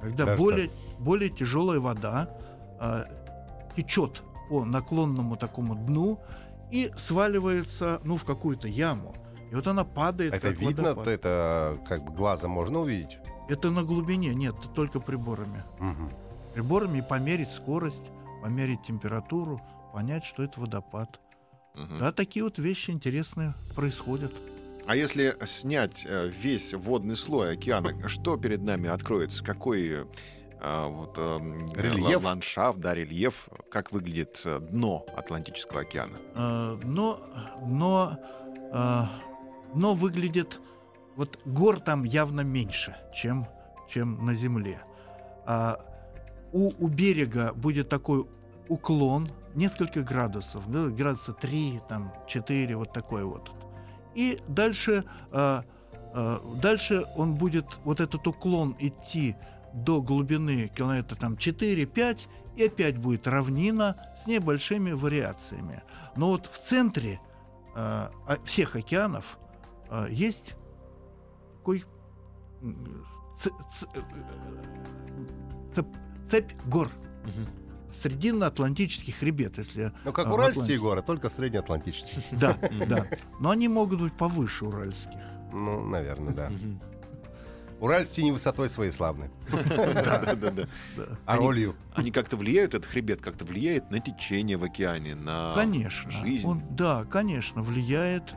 Когда 0.00 0.24
Да, 0.24 0.36
более, 0.36 0.70
более 0.98 1.30
тяжелая 1.30 1.80
вода 1.80 2.30
э, 2.80 3.04
течет 3.76 4.22
по 4.48 4.64
наклонному 4.64 5.36
такому 5.36 5.74
дну 5.74 6.20
и 6.70 6.90
сваливается 6.96 8.00
ну, 8.04 8.16
в 8.16 8.24
какую-то 8.24 8.68
яму. 8.68 9.14
И 9.50 9.54
вот 9.54 9.66
она 9.66 9.84
падает. 9.84 10.34
Это 10.34 10.50
как 10.50 10.60
видно, 10.60 10.82
водопад. 10.82 11.04
то 11.04 11.10
это 11.10 11.78
как 11.88 12.04
бы 12.04 12.12
глазом 12.12 12.52
можно 12.52 12.80
увидеть. 12.80 13.18
Это 13.48 13.70
на 13.70 13.82
глубине, 13.82 14.34
нет, 14.34 14.54
только 14.74 15.00
приборами. 15.00 15.64
Мгм. 15.78 16.10
Приборами 16.54 17.00
померить 17.00 17.50
скорость, 17.50 18.10
померить 18.42 18.82
температуру, 18.82 19.60
понять, 19.92 20.24
что 20.24 20.42
это 20.42 20.60
водопад. 20.60 21.20
Мгм. 21.74 21.98
Да, 21.98 22.12
такие 22.12 22.44
вот 22.44 22.58
вещи 22.58 22.90
интересные 22.90 23.54
происходят. 23.74 24.32
А 24.88 24.96
если 24.96 25.36
снять 25.44 26.06
э, 26.08 26.28
весь 26.28 26.72
водный 26.72 27.14
слой 27.14 27.52
океана, 27.52 28.08
что 28.08 28.38
перед 28.38 28.62
нами 28.62 28.88
откроется? 28.88 29.44
Какой 29.44 30.06
э, 30.62 30.86
вот, 30.88 31.18
эм, 31.18 31.66
Рельеф? 31.74 32.22
ла- 32.22 32.30
ландшафт, 32.30 32.78
да, 32.80 32.94
рельеф, 32.94 33.50
как 33.70 33.92
выглядит 33.92 34.40
э, 34.46 34.60
дно 34.60 35.04
Атлантического 35.14 35.82
океана? 35.82 36.16
Э, 36.34 36.78
но, 36.84 37.20
но, 37.66 38.18
э, 38.72 39.02
но 39.74 39.92
выглядит 39.92 40.58
вот 41.16 41.38
гор 41.44 41.80
там 41.80 42.04
явно 42.04 42.40
меньше, 42.40 42.96
чем, 43.14 43.46
чем 43.90 44.24
на 44.24 44.34
Земле. 44.34 44.80
А 45.44 45.84
у, 46.50 46.72
у 46.82 46.88
берега 46.88 47.52
будет 47.52 47.90
такой 47.90 48.24
уклон, 48.68 49.28
несколько 49.54 50.00
градусов, 50.00 50.66
градуса 50.96 51.34
3, 51.34 51.80
там, 51.90 52.10
4, 52.26 52.74
вот 52.74 52.94
такой 52.94 53.24
вот. 53.24 53.52
И 54.18 54.40
дальше, 54.48 55.04
э, 55.30 55.62
э, 56.12 56.38
дальше 56.60 57.04
он 57.14 57.36
будет, 57.36 57.66
вот 57.84 58.00
этот 58.00 58.26
уклон 58.26 58.74
идти 58.80 59.36
до 59.72 60.02
глубины 60.02 60.72
километра 60.74 61.14
там 61.14 61.34
4-5, 61.34 62.26
и 62.56 62.66
опять 62.66 62.98
будет 62.98 63.28
равнина 63.28 63.96
с 64.16 64.26
небольшими 64.26 64.90
вариациями. 64.90 65.84
Но 66.16 66.30
вот 66.30 66.50
в 66.52 66.58
центре 66.58 67.20
э, 67.76 68.08
всех 68.44 68.74
океанов 68.74 69.38
э, 69.88 70.08
есть 70.10 70.56
такой 71.58 71.84
э, 72.60 72.66
цеп- 75.72 75.96
цепь 76.28 76.52
гор. 76.66 76.90
Срединно-Атлантический 77.92 79.12
хребет, 79.12 79.58
если... 79.58 79.92
Ну, 80.04 80.12
как 80.12 80.28
в 80.28 80.32
Уральские 80.32 80.78
горы, 80.78 81.02
только 81.02 81.30
среднеатлантические. 81.30 82.22
Да, 82.32 82.56
да. 82.88 83.06
Но 83.40 83.50
они 83.50 83.68
могут 83.68 84.00
быть 84.00 84.12
повыше 84.12 84.66
уральских. 84.66 85.20
Ну, 85.52 85.84
наверное, 85.84 86.32
да. 86.34 86.52
Уральские 87.80 88.24
не 88.24 88.32
высотой 88.32 88.68
своей 88.68 88.90
славны, 88.90 89.30
Да, 89.76 90.34
да, 90.34 90.50
да. 90.50 90.66
а 91.26 91.36
ролью. 91.36 91.76
Они 91.94 92.10
как-то 92.10 92.36
влияют, 92.36 92.74
этот 92.74 92.90
хребет 92.90 93.20
как-то 93.20 93.44
влияет 93.44 93.90
на 93.92 94.00
течение 94.00 94.56
в 94.56 94.64
океане, 94.64 95.14
на 95.14 95.54
Конечно. 95.54 96.10
жизнь. 96.10 96.46
Он, 96.46 96.62
да, 96.70 97.04
конечно, 97.04 97.62
влияет. 97.62 98.34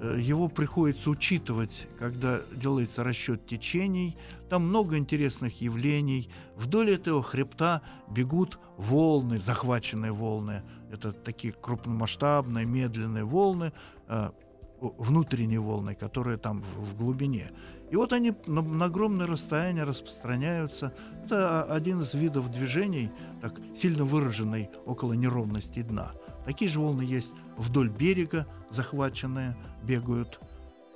Э, 0.00 0.18
Его 0.20 0.48
приходится 0.48 1.10
учитывать, 1.10 1.86
когда 1.98 2.40
делается 2.52 3.04
расчет 3.04 3.46
течений. 3.46 4.16
Там 4.48 4.68
много 4.68 4.96
интересных 4.96 5.60
явлений. 5.60 6.28
Вдоль 6.56 6.90
этого 6.90 7.22
хребта 7.22 7.82
бегут 8.08 8.58
волны, 8.76 9.38
захваченные 9.38 10.12
волны. 10.12 10.62
Это 10.92 11.12
такие 11.12 11.52
крупномасштабные, 11.52 12.66
медленные 12.66 13.24
волны, 13.24 13.72
о- 14.08 14.32
внутренние 14.80 15.60
волны, 15.60 15.94
которые 15.94 16.38
там 16.38 16.62
в, 16.62 16.96
глубине. 16.96 17.50
И 17.90 17.96
вот 17.96 18.12
они 18.12 18.32
на, 18.46 18.62
на 18.62 18.86
огромное 18.86 19.26
расстояние 19.26 19.84
распространяются. 19.84 20.94
Это 21.24 21.64
один 21.64 22.00
из 22.02 22.14
видов 22.14 22.50
движений, 22.50 23.10
так 23.40 23.60
сильно 23.76 24.04
выраженной 24.04 24.70
около 24.86 25.12
неровности 25.12 25.82
дна. 25.82 26.12
Такие 26.44 26.70
же 26.70 26.80
волны 26.80 27.02
есть 27.02 27.32
вдоль 27.56 27.90
берега, 27.90 28.46
захваченные, 28.70 29.54
бегают. 29.82 30.40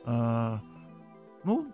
А, 0.06 0.60
ну, 1.44 1.66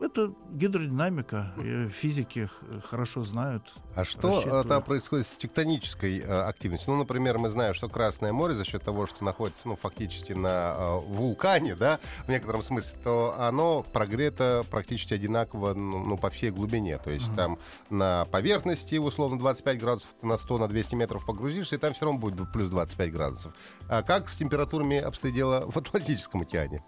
это 0.00 0.32
гидродинамика. 0.50 1.52
Физики 1.92 2.48
хорошо 2.88 3.24
знают. 3.24 3.62
А 3.94 4.04
что 4.04 4.36
рассчитываю. 4.36 4.64
там 4.64 4.82
происходит 4.82 5.26
с 5.26 5.36
тектонической 5.36 6.20
э, 6.20 6.42
активностью? 6.42 6.92
Ну, 6.92 6.98
например, 7.00 7.38
мы 7.38 7.50
знаем, 7.50 7.74
что 7.74 7.88
Красное 7.88 8.32
море 8.32 8.54
за 8.54 8.64
счет 8.64 8.82
того, 8.82 9.06
что 9.06 9.24
находится, 9.24 9.66
ну, 9.66 9.76
фактически 9.76 10.32
на 10.32 10.74
э, 10.76 10.98
вулкане, 11.06 11.74
да, 11.74 11.98
в 12.26 12.28
некотором 12.28 12.62
смысле, 12.62 12.96
то 13.02 13.34
оно 13.38 13.82
прогрето 13.82 14.64
практически 14.70 15.14
одинаково, 15.14 15.74
ну, 15.74 16.04
ну, 16.04 16.16
по 16.16 16.30
всей 16.30 16.50
глубине. 16.50 16.98
То 16.98 17.10
есть 17.10 17.34
там 17.34 17.58
на 17.90 18.26
поверхности, 18.26 18.96
условно, 18.96 19.38
25 19.38 19.80
градусов, 19.80 20.10
ты 20.20 20.26
на 20.26 20.38
100, 20.38 20.58
на 20.58 20.68
200 20.68 20.94
метров 20.94 21.26
погрузишься, 21.26 21.74
и 21.74 21.78
там 21.78 21.92
все 21.92 22.04
равно 22.04 22.20
будет 22.20 22.52
плюс 22.52 22.70
25 22.70 23.12
градусов. 23.12 23.52
А 23.88 24.02
как 24.02 24.28
с 24.28 24.36
температурами 24.36 24.98
обстоит 24.98 25.34
дело 25.34 25.64
в 25.68 25.76
Атлантическом 25.76 26.42
океане? 26.42 26.82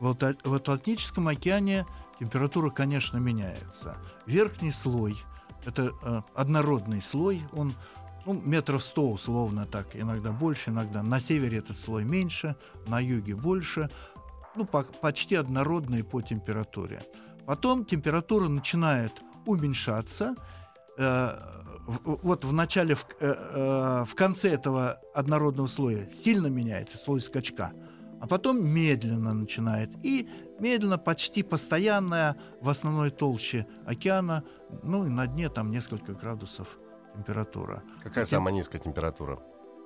В 0.00 0.54
Атлантическом 0.54 1.28
океане 1.28 1.86
температура, 2.18 2.70
конечно, 2.70 3.18
меняется. 3.18 3.96
Верхний 4.26 4.70
слой— 4.70 5.16
это 5.64 5.92
э, 6.02 6.22
однородный 6.34 7.02
слой, 7.02 7.42
он 7.52 7.74
ну, 8.26 8.34
метров 8.44 8.82
сто 8.82 9.10
условно 9.10 9.66
так, 9.66 9.94
иногда 9.94 10.32
больше, 10.32 10.70
иногда. 10.70 11.02
На 11.02 11.20
севере 11.20 11.58
этот 11.58 11.78
слой 11.78 12.04
меньше, 12.04 12.56
на 12.86 12.98
юге 12.98 13.36
больше. 13.36 13.88
Ну, 14.56 14.64
по- 14.64 14.82
почти 15.00 15.36
однородный 15.36 16.02
по 16.02 16.20
температуре. 16.22 17.02
Потом 17.46 17.84
температура 17.84 18.48
начинает 18.48 19.12
уменьшаться. 19.44 20.34
Э, 20.98 21.38
вот 21.86 22.44
в 22.44 22.52
начале, 22.52 22.96
в, 22.96 23.06
э, 23.20 23.32
э, 23.32 24.04
в 24.08 24.14
конце 24.16 24.50
этого 24.50 24.98
однородного 25.14 25.68
слоя 25.68 26.10
сильно 26.10 26.48
меняется 26.48 26.96
слой 26.98 27.20
скачка, 27.20 27.72
а 28.20 28.26
потом 28.26 28.64
медленно 28.66 29.34
начинает. 29.34 29.90
И 30.02 30.28
медленно, 30.60 30.98
почти 30.98 31.42
постоянная 31.42 32.36
в 32.60 32.68
основной 32.68 33.10
толще 33.10 33.66
океана, 33.84 34.42
ну 34.82 35.06
и 35.06 35.08
на 35.08 35.26
дне 35.26 35.48
там 35.48 35.70
несколько 35.70 36.12
градусов 36.14 36.78
температура. 37.14 37.82
Какая 38.02 38.24
Тем- 38.26 38.38
самая 38.38 38.54
низкая 38.54 38.80
температура 38.80 39.38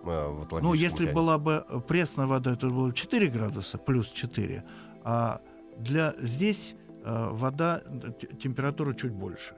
э, 0.02 0.04
в 0.04 0.42
Атлантическом 0.42 0.62
Ну, 0.62 0.74
если 0.74 1.04
океане? 1.04 1.12
была 1.14 1.38
бы 1.38 1.64
э, 1.68 1.80
пресная 1.80 2.26
вода, 2.26 2.54
то 2.56 2.68
было 2.70 2.88
бы 2.88 2.94
4 2.94 3.28
градуса, 3.28 3.78
плюс 3.78 4.10
4. 4.10 4.62
А 5.04 5.40
для 5.78 6.14
здесь 6.18 6.74
э, 7.04 7.28
вода, 7.30 7.82
э, 7.86 8.12
температура 8.36 8.94
чуть 8.94 9.12
больше. 9.12 9.54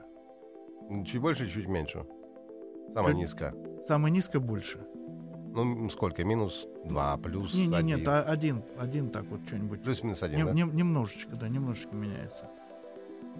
Чуть 1.05 1.21
больше, 1.21 1.49
чуть 1.49 1.67
меньше? 1.67 2.05
Самая 2.93 3.13
Чуть- 3.13 3.21
низкая. 3.21 3.55
Самая 3.87 4.11
низкая 4.11 4.41
больше. 4.41 4.85
Ну, 5.53 5.89
сколько? 5.89 6.23
Минус 6.23 6.65
2, 6.85 7.17
плюс 7.17 7.53
Не, 7.53 7.67
не, 7.67 7.75
1. 7.75 7.85
нет, 7.85 8.07
а 8.07 8.21
один, 8.23 8.63
один 8.79 9.09
так 9.09 9.25
вот 9.25 9.41
что-нибудь. 9.47 9.83
Плюс-минус 9.83 10.23
1, 10.23 10.37
Нем- 10.37 10.47
да? 10.47 10.53
нем- 10.53 10.75
немножечко, 10.75 11.35
да, 11.35 11.47
немножечко 11.47 11.95
меняется. 11.95 12.49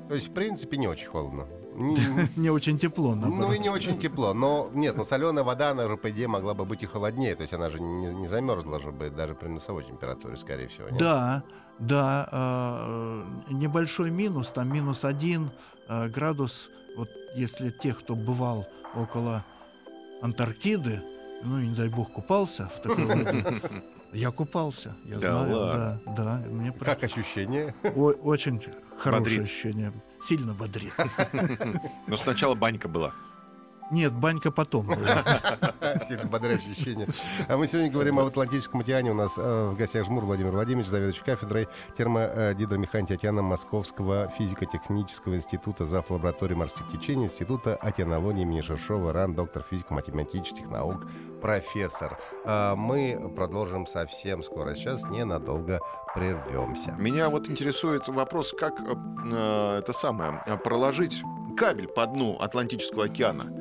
То 0.09 0.15
есть, 0.15 0.29
в 0.29 0.33
принципе, 0.33 0.77
не 0.77 0.87
очень 0.87 1.07
холодно. 1.07 1.47
Не 2.35 2.51
очень 2.51 2.77
тепло, 2.77 3.15
Ну 3.15 3.21
наоборот. 3.29 3.55
и 3.55 3.59
не 3.59 3.69
очень 3.69 3.97
тепло. 3.97 4.33
Но 4.35 4.69
нет, 4.75 4.95
ну 4.95 5.03
соленая 5.05 5.43
вода, 5.43 5.73
по 5.97 6.11
идее, 6.11 6.27
могла 6.27 6.53
бы 6.53 6.65
быть 6.65 6.83
и 6.83 6.85
холоднее. 6.85 7.35
То 7.35 7.41
есть 7.41 7.53
она 7.53 7.71
же 7.71 7.79
не, 7.79 8.13
не 8.13 8.27
замерзла 8.27 8.79
же 8.79 8.91
бы 8.91 9.09
даже 9.09 9.33
при 9.33 9.47
носовой 9.47 9.83
температуре, 9.83 10.37
скорее 10.37 10.67
всего. 10.67 10.89
нет? 10.89 10.99
Да, 10.99 11.43
да, 11.79 12.29
э, 12.31 13.23
небольшой 13.53 14.11
минус, 14.11 14.49
там 14.49 14.71
минус 14.71 15.03
один 15.03 15.49
э, 15.89 16.09
градус. 16.09 16.69
Вот 16.95 17.09
если 17.35 17.71
тех, 17.71 17.97
кто 17.99 18.13
бывал 18.15 18.67
около 18.95 19.43
Антарктиды, 20.21 21.01
ну 21.43 21.59
не 21.59 21.75
дай 21.75 21.89
бог 21.89 22.11
купался 22.11 22.69
в 22.75 22.79
такой 22.81 23.05
воде. 23.05 23.45
Я 24.13 24.29
купался, 24.29 24.93
я 25.05 25.17
Да 25.17 25.31
знаю, 25.31 25.57
ладно? 25.57 25.99
да, 26.05 26.13
да, 26.41 26.41
мне 26.47 26.71
Как 26.71 27.03
ощущение? 27.03 27.73
о- 27.95 28.11
очень 28.11 28.61
хорошее 28.95 29.19
Бодрит. 29.39 29.41
ощущение. 29.41 29.91
Сильно 30.23 30.53
бодрит. 30.53 30.93
Но 32.07 32.15
сначала 32.17 32.53
банька 32.53 32.87
была. 32.87 33.11
Нет, 33.91 34.13
банька 34.13 34.51
потом. 34.51 34.87
Сильно 36.07 36.25
бодрящее 36.25 36.71
ощущение. 36.71 37.07
А 37.47 37.57
мы 37.57 37.67
сегодня 37.67 37.91
говорим 37.91 38.19
об 38.19 38.27
Атлантическом 38.27 38.79
океане. 38.79 39.11
У 39.11 39.15
нас 39.15 39.33
э, 39.37 39.69
в 39.71 39.77
гостях 39.77 40.05
Жмур 40.05 40.23
Владимир 40.23 40.51
Владимирович, 40.51 40.89
заведующий 40.89 41.23
кафедрой 41.23 41.67
термодидромеханики 41.97 43.13
океана 43.13 43.41
Московского 43.41 44.31
физико-технического 44.37 45.35
института, 45.35 45.85
зав. 45.85 46.09
лаборатории 46.09 46.55
морских 46.55 46.89
течений, 46.91 47.25
Института 47.25 47.75
океанологии 47.75 48.41
имени 48.41 48.61
Шершова, 48.61 49.13
РАН, 49.13 49.35
доктор 49.35 49.63
физико-математических 49.69 50.69
наук, 50.69 51.05
профессор. 51.41 52.17
А 52.45 52.75
Мы 52.75 53.31
продолжим 53.35 53.85
совсем 53.85 54.43
скоро. 54.43 54.75
Сейчас 54.75 55.03
ненадолго 55.03 55.79
прервемся. 56.15 56.95
Меня 56.97 57.29
вот 57.29 57.49
интересует 57.49 58.07
вопрос, 58.07 58.53
как 58.57 58.73
э, 58.79 58.95
э, 59.31 59.79
это 59.79 59.93
самое, 59.93 60.41
проложить 60.63 61.21
кабель 61.55 61.87
по 61.87 62.05
дну 62.05 62.37
Атлантического 62.39 63.05
океана. 63.05 63.51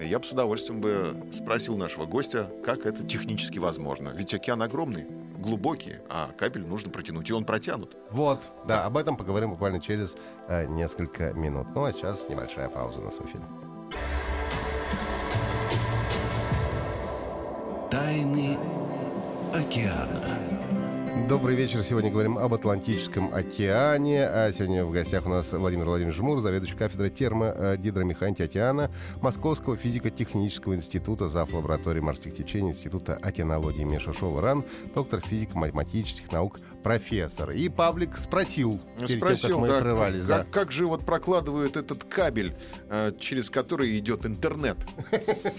Я 0.00 0.18
бы 0.18 0.24
с 0.24 0.30
удовольствием 0.30 0.80
бы 0.80 1.16
спросил 1.32 1.76
нашего 1.76 2.04
гостя, 2.04 2.50
как 2.64 2.84
это 2.84 3.02
технически 3.02 3.58
возможно. 3.58 4.10
Ведь 4.10 4.34
океан 4.34 4.60
огромный, 4.62 5.06
глубокий, 5.38 5.96
а 6.08 6.30
кабель 6.36 6.66
нужно 6.66 6.90
протянуть, 6.90 7.30
и 7.30 7.32
он 7.32 7.44
протянут. 7.44 7.96
Вот, 8.10 8.42
да, 8.66 8.84
об 8.84 8.96
этом 8.96 9.16
поговорим 9.16 9.50
буквально 9.50 9.80
через 9.80 10.16
э, 10.48 10.66
несколько 10.66 11.32
минут. 11.32 11.68
Ну 11.74 11.84
а 11.84 11.92
сейчас 11.92 12.28
небольшая 12.28 12.68
пауза 12.68 13.00
у 13.00 13.04
нас 13.04 13.14
в 13.14 13.24
эфире. 13.24 13.44
Тайны 17.90 18.58
океана. 19.54 20.75
Добрый 21.24 21.56
вечер. 21.56 21.82
Сегодня 21.82 22.12
говорим 22.12 22.38
об 22.38 22.54
Атлантическом 22.54 23.34
океане. 23.34 24.28
А 24.28 24.52
сегодня 24.52 24.84
в 24.84 24.92
гостях 24.92 25.26
у 25.26 25.28
нас 25.28 25.52
Владимир 25.52 25.86
Владимирович 25.86 26.18
Жмур, 26.18 26.38
заведующий 26.38 26.76
кафедрой 26.76 27.10
термодидромеханики 27.10 28.42
океана 28.42 28.92
Московского 29.22 29.76
физико-технического 29.76 30.76
института, 30.76 31.28
зав. 31.28 31.52
лаборатории 31.52 31.98
морских 31.98 32.36
течений 32.36 32.70
Института 32.70 33.18
океанологии 33.20 33.80
имени 33.80 33.98
Шишова 33.98 34.40
РАН, 34.40 34.64
доктор 34.94 35.20
физико-математических 35.20 36.30
наук, 36.30 36.60
профессор. 36.84 37.50
И 37.50 37.68
Павлик 37.70 38.16
спросил, 38.18 38.80
перед 39.08 39.40
тем, 39.40 39.50
как 39.52 39.60
мы 39.60 39.66
да, 39.66 39.80
прервались, 39.80 40.24
как, 40.24 40.28
да. 40.28 40.46
как 40.48 40.70
же 40.70 40.86
вот 40.86 41.04
прокладывают 41.04 41.76
этот 41.76 42.04
кабель, 42.04 42.54
э, 42.88 43.10
через 43.18 43.50
который 43.50 43.98
идет 43.98 44.26
интернет 44.26 44.76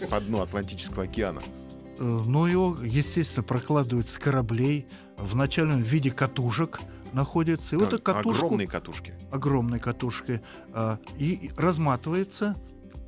по 0.10 0.22
дну 0.22 0.42
Атлантического 0.42 1.04
океана? 1.04 1.42
Э, 2.00 2.22
Но 2.26 2.48
его, 2.48 2.78
естественно, 2.82 3.44
прокладывают 3.44 4.10
с 4.10 4.18
кораблей. 4.18 4.88
В 5.18 5.36
начальном 5.36 5.82
виде 5.82 6.12
катушек 6.12 6.80
находится. 7.14 7.76
И 7.76 7.80
вот 7.80 7.94
эту 7.94 8.02
катушку, 8.02 8.46
Огромные 8.46 8.68
катушки. 8.68 9.14
огромной 9.32 9.80
катушкой, 9.80 10.42
а, 10.74 11.00
и 11.18 11.52
разматывается, 11.58 12.56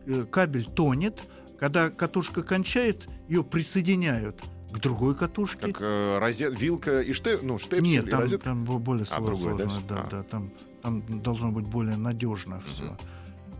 э, 0.05 0.25
кабель 0.29 0.65
тонет. 0.65 1.21
Когда 1.59 1.89
катушка 1.89 2.41
кончает, 2.41 3.07
ее 3.27 3.43
присоединяют 3.43 4.41
к 4.71 4.77
другой 4.79 5.15
катушке. 5.15 5.67
Как 5.73 5.81
э, 5.81 6.19
розе- 6.19 6.55
вилка 6.55 7.01
и 7.01 7.11
штеп, 7.13 7.41
ну, 7.43 7.59
штепсель 7.59 7.83
Нет, 7.83 8.07
и 8.07 8.09
там, 8.11 8.21
розетка. 8.21 8.45
там 8.45 8.63
бо- 8.65 8.79
более 8.79 9.05
А, 9.09 9.19
да, 9.19 9.25
сложно, 9.25 9.57
всё? 9.57 9.67
да, 9.87 9.95
А. 10.01 10.07
да, 10.09 10.23
там, 10.23 10.51
там 10.81 11.21
должно 11.21 11.51
быть 11.51 11.65
более 11.67 11.97
надежно 11.97 12.61
все. 12.61 12.83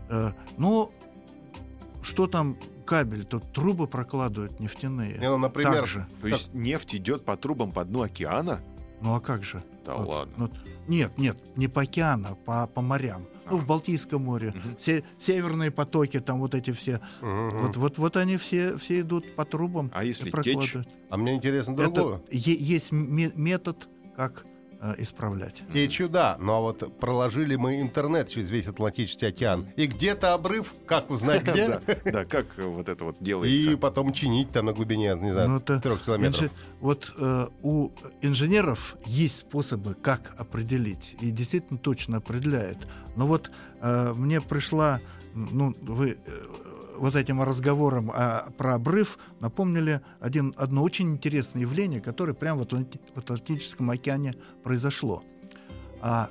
Мгм. 0.08 0.34
но 0.56 0.92
что 2.10 2.26
там 2.26 2.56
кабель? 2.84 3.24
Тут 3.24 3.52
трубы 3.52 3.86
прокладывают 3.86 4.58
нефтяные. 4.60 5.18
Не, 5.18 5.28
ну, 5.30 5.38
например, 5.38 5.74
Так 5.74 5.86
же. 5.86 6.06
То 6.20 6.26
есть 6.28 6.52
нефть 6.54 6.94
идет 6.96 7.24
по 7.24 7.36
трубам 7.36 7.70
по 7.72 7.84
дну 7.84 8.02
океана? 8.02 8.60
Ну 9.00 9.14
а 9.14 9.20
как 9.20 9.42
же? 9.44 9.62
Да 9.86 9.94
Вот, 9.96 10.08
ладно. 10.08 10.34
ну, 10.36 10.50
нет, 10.88 11.16
нет, 11.16 11.56
не 11.56 11.68
по 11.68 11.82
океану, 11.82 12.36
по, 12.44 12.66
по 12.66 12.82
морям. 12.82 13.26
Ну, 13.50 13.56
А. 13.56 13.58
в 13.60 13.66
Балтийском 13.66 14.22
море. 14.24 14.52
Мгм. 14.54 14.76
Се- 14.78 15.04
северные 15.18 15.70
потоки, 15.70 16.20
там 16.20 16.38
вот 16.40 16.54
эти 16.54 16.70
все. 16.72 17.00
Мгм. 17.22 17.58
Вот, 17.62 17.76
вот, 17.76 17.98
вот 17.98 18.16
они 18.16 18.36
все, 18.36 18.76
все 18.76 19.00
идут 19.00 19.34
по 19.36 19.44
трубам. 19.44 19.90
А 19.94 20.04
и 20.04 20.08
если 20.08 20.24
течь? 20.24 20.32
прокладывают. 20.32 20.88
А 21.08 21.16
мне 21.16 21.34
интересно 21.34 21.74
другое. 21.76 22.16
Это 22.16 22.22
е- 22.30 22.56
есть 22.60 22.92
ме- 22.92 23.32
метод, 23.34 23.88
как 24.16 24.44
исправлять. 24.98 25.62
Течью, 25.72 26.08
да, 26.08 26.36
но 26.40 26.56
а 26.56 26.60
вот 26.60 26.98
проложили 26.98 27.56
мы 27.56 27.80
интернет 27.80 28.28
через 28.28 28.50
весь 28.50 28.66
Атлантический 28.68 29.28
океан. 29.28 29.66
И 29.76 29.86
где-то 29.86 30.34
обрыв, 30.34 30.72
как 30.86 31.10
узнать 31.10 31.42
где? 31.42 31.68
Да, 31.68 31.80
да, 32.04 32.24
как 32.24 32.46
э, 32.56 32.62
вот 32.62 32.88
это 32.88 33.04
вот 33.04 33.16
И 33.20 33.24
делается? 33.24 33.76
потом 33.76 34.12
чинить 34.12 34.50
там 34.50 34.66
на 34.66 34.72
глубине, 34.72 35.14
не 35.20 35.32
знаю, 35.32 35.48
Ну, 35.48 35.56
это 35.58 35.80
трех 35.80 36.04
километров. 36.04 36.50
Вот 36.80 37.12
э, 37.18 37.48
у 37.62 37.90
инженеров 38.22 38.96
есть 39.06 39.38
способы, 39.38 39.94
как 39.94 40.34
определить, 40.38 41.16
и 41.20 41.30
действительно 41.30 41.78
точно 41.78 42.18
определяет. 42.18 42.78
Но 43.16 43.26
вот 43.26 43.50
э, 43.80 44.12
мне 44.16 44.40
пришла, 44.40 45.00
ну, 45.34 45.74
вы 45.82 46.18
э, 46.24 46.30
вот 47.00 47.16
этим 47.16 47.42
разговором 47.42 48.10
о- 48.10 48.50
про 48.56 48.74
обрыв 48.74 49.18
напомнили 49.40 50.00
один, 50.20 50.54
одно 50.56 50.82
очень 50.82 51.12
интересное 51.12 51.62
явление, 51.62 52.00
которое 52.00 52.34
прямо 52.34 52.58
в, 52.62 52.66
Атланти- 52.66 53.00
в 53.14 53.18
Атлантическом 53.18 53.90
океане 53.90 54.34
произошло. 54.62 55.22
А, 56.02 56.28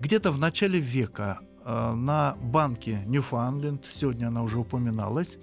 где-то 0.00 0.32
в 0.32 0.38
начале 0.38 0.78
века 0.80 1.40
э, 1.64 1.92
на 1.94 2.36
банке 2.42 3.02
Ньюфаундленд, 3.06 3.84
сегодня 3.94 4.28
она 4.28 4.42
уже 4.42 4.58
упоминалась, 4.58 5.38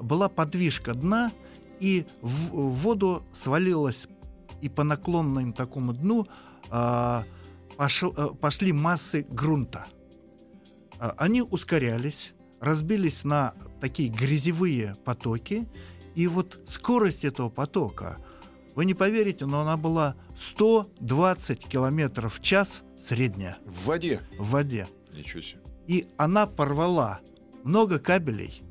была 0.00 0.28
подвижка 0.28 0.94
дна, 0.94 1.30
и 1.80 2.06
в, 2.22 2.50
в 2.50 2.70
воду 2.82 3.22
свалилась 3.32 4.08
и 4.60 4.68
по 4.68 4.82
наклонному 4.84 5.52
такому 5.52 5.92
дну 5.92 6.26
а, 6.70 7.24
пошел- 7.76 8.14
э, 8.16 8.28
пошли 8.40 8.72
массы 8.72 9.24
грунта. 9.28 9.86
А, 10.98 11.14
Они 11.16 11.40
ускорялись, 11.42 12.34
разбились 12.60 13.24
на 13.24 13.54
такие 13.80 14.08
грязевые 14.08 14.94
потоки, 15.04 15.68
и 16.14 16.26
вот 16.26 16.60
скорость 16.68 17.24
этого 17.24 17.48
потока, 17.48 18.18
вы 18.74 18.84
не 18.84 18.94
поверите, 18.94 19.46
но 19.46 19.60
она 19.60 19.76
была 19.76 20.16
120 20.38 21.66
километров 21.66 22.38
в 22.38 22.42
час 22.42 22.82
средняя 23.00 23.58
В 23.64 23.86
воде. 23.86 24.20
в 24.38 24.50
воде. 24.50 24.86
Ничего 25.12 25.42
себе. 25.42 25.60
И 25.86 26.08
она 26.16 26.46
порвала 26.46 27.20
много 27.64 27.98
кабелей. 27.98 28.62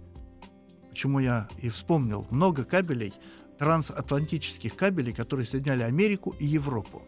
Почему 0.89 1.19
я 1.19 1.47
и 1.61 1.69
вспомнил. 1.69 2.25
Много 2.29 2.63
кабелей, 2.63 3.13
трансатлантических 3.59 4.75
кабелей, 4.75 5.13
которые 5.13 5.45
соединяли 5.45 5.83
Америку 5.83 6.35
и 6.39 6.45
Европу. 6.45 7.01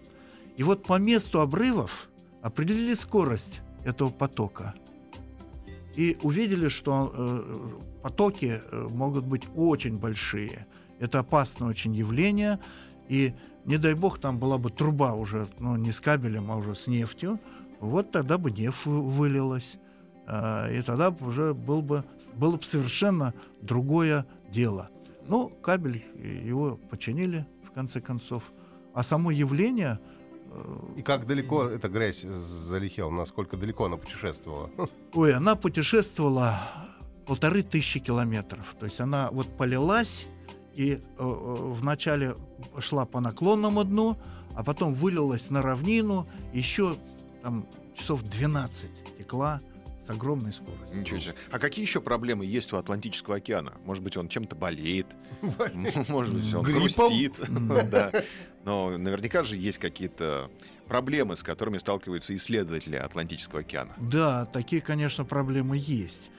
И 0.57 0.63
вот 0.63 0.83
по 0.83 0.99
месту 0.99 1.41
обрывов 1.41 2.09
определили 2.41 2.93
скорость 2.93 3.61
этого 3.83 4.09
потока. 4.09 4.75
И 5.99 6.17
увидели, 6.23 6.69
что 6.69 7.11
э, 7.13 8.01
потоки 8.03 8.61
э, 8.71 8.87
могут 8.89 9.25
быть 9.25 9.43
очень 9.53 9.97
большие. 9.97 10.65
Это 10.97 11.19
опасное 11.19 11.67
очень 11.67 11.93
явление. 11.93 12.57
И 13.09 13.33
не 13.65 13.75
дай 13.77 13.95
бог, 13.95 14.17
там 14.17 14.39
была 14.39 14.57
бы 14.57 14.69
труба 14.69 15.11
уже, 15.11 15.49
ну, 15.59 15.75
не 15.75 15.91
с 15.91 15.99
кабелем, 15.99 16.51
а 16.51 16.55
уже 16.55 16.73
с 16.73 16.87
нефтью. 16.87 17.37
Вот 17.81 18.11
тогда 18.11 18.37
бы 18.37 18.49
нефть 18.49 18.85
вы- 18.85 19.01
вылилась. 19.01 19.77
А, 20.25 20.71
И 20.71 20.81
тогда 20.83 21.09
уже 21.09 21.53
был 21.53 21.81
бы, 21.81 22.05
было 22.33 22.55
бы 22.55 22.63
совершенно 22.63 23.33
другое 23.61 24.25
дело. 24.49 24.89
Ну, 25.27 25.49
кабель, 25.49 26.05
э, 26.15 26.47
его 26.47 26.79
починили, 26.89 27.45
в 27.61 27.71
конце 27.71 27.99
концов. 27.99 28.53
А 28.93 29.03
само 29.03 29.31
явление, 29.31 29.99
э, 29.99 30.08
И 30.95 31.01
как 31.01 31.25
далеко 31.27 31.63
эта 31.63 31.87
грязь 31.89 32.21
залетела, 32.21 33.09
насколько 33.09 33.57
далеко 33.57 33.85
она 33.85 33.97
путешествовала? 33.97 34.69
ой, 35.13 35.33
она 35.33 35.55
путешествовала 35.55 36.59
полторы 37.25 37.63
тысячи 37.63 37.99
километров. 37.99 38.75
То 38.79 38.85
есть 38.85 38.99
она 38.99 39.29
вот 39.31 39.47
полилась 39.55 40.25
и 40.75 40.93
э, 40.93 40.97
э, 41.19 41.23
вначале 41.23 42.35
шла 42.79 43.05
по 43.05 43.19
наклонному 43.19 43.83
дну, 43.83 44.17
а 44.55 44.63
потом 44.63 44.93
вылилась 44.93 45.49
на 45.49 45.61
равнину, 45.61 46.27
еще 46.53 46.95
там 47.43 47.67
часов 47.95 48.23
12 48.23 49.17
текла 49.17 49.61
с 50.05 50.09
огромной 50.09 50.53
скоростью. 50.53 50.99
Ничего 50.99 51.19
себе. 51.19 51.35
А 51.51 51.59
какие 51.59 51.85
еще 51.85 52.01
проблемы 52.01 52.45
есть 52.45 52.73
у 52.73 52.77
Атлантического 52.77 53.35
океана? 53.35 53.73
Может 53.85 54.03
быть, 54.03 54.17
он 54.17 54.27
чем-то 54.27 54.55
болеет? 54.55 55.07
Может 56.09 56.33
быть, 56.33 56.53
он 56.53 56.63
грустит? 56.63 57.39
Но 58.69 58.95
наверняка 58.99 59.41
же 59.41 59.57
есть 59.57 59.79
какие-то 59.79 60.51
проблемы, 60.87 61.35
с 61.35 61.41
которыми 61.41 61.79
сталкиваются 61.79 62.35
исследователи 62.35 62.97
Атлантического 62.97 63.61
океана. 63.61 63.95
Да, 63.97 64.45
такие, 64.45 64.79
конечно, 64.79 65.25
проблемы 65.25 65.75
есть. 65.75 66.29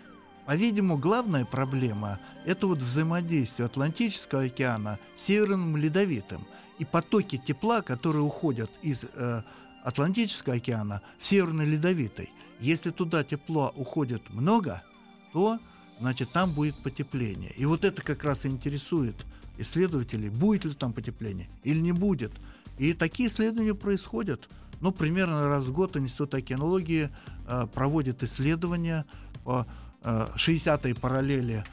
По-видимому, 0.47 0.97
главная 0.97 1.45
проблема– 1.45 2.21
это 2.47 2.69
вот 2.69 2.79
взаимодействие 2.79 3.67
Атлантического 3.67 4.45
океана 4.45 5.01
с 5.17 5.25
Северным 5.25 5.77
Ледовитым 5.77 6.47
и 6.79 6.85
потоки 6.85 7.37
тепла, 7.37 7.83
которые 7.83 8.23
уходят 8.23 8.71
из 8.81 9.05
э, 9.13 9.43
Атлантического 9.83 10.55
океана 10.55 11.03
в 11.19 11.27
Северный 11.27 11.65
Ледовитый. 11.65 12.31
Если 12.61 12.93
туда 12.93 13.25
тепло 13.25 13.73
уходит 13.75 14.23
много, 14.31 14.85
то, 15.33 15.59
значит, 15.99 16.31
там 16.31 16.53
будет 16.53 16.77
потепление. 16.77 17.53
И 17.57 17.65
вот 17.65 17.85
это 17.85 18.03
как 18.03 18.23
раз 18.23 18.47
интересует 18.47 19.17
исследователей, 19.61 20.29
будет 20.29 20.65
ли 20.65 20.75
там 20.75 20.93
потепление 20.93 21.49
или 21.63 21.81
не 21.81 21.93
будет. 21.93 22.33
И 22.79 22.93
такие 22.95 23.29
исследования 23.29 23.75
происходят. 23.75 24.49
Ну, 24.81 24.93
примерно 24.93 25.49
раз 25.49 25.65
в 25.65 25.73
год 25.73 25.97
Институт 25.97 26.35
океанологии 26.35 27.11
э, 27.47 27.67
проводит 27.75 28.23
исследования 28.23 29.05
по 29.45 29.67
э, 30.03 30.29
60-й 30.35 30.95
параллели 30.95 31.65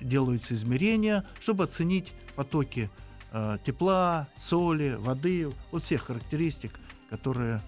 делаются 0.00 0.54
измерения, 0.54 1.24
чтобы 1.40 1.64
оценить 1.64 2.12
потоки 2.34 2.90
э, 3.32 3.58
тепла, 3.64 4.28
соли, 4.40 4.96
воды, 4.98 5.52
вот 5.70 5.84
всех 5.84 6.04
характеристик, 6.04 6.72
которые 7.10 7.60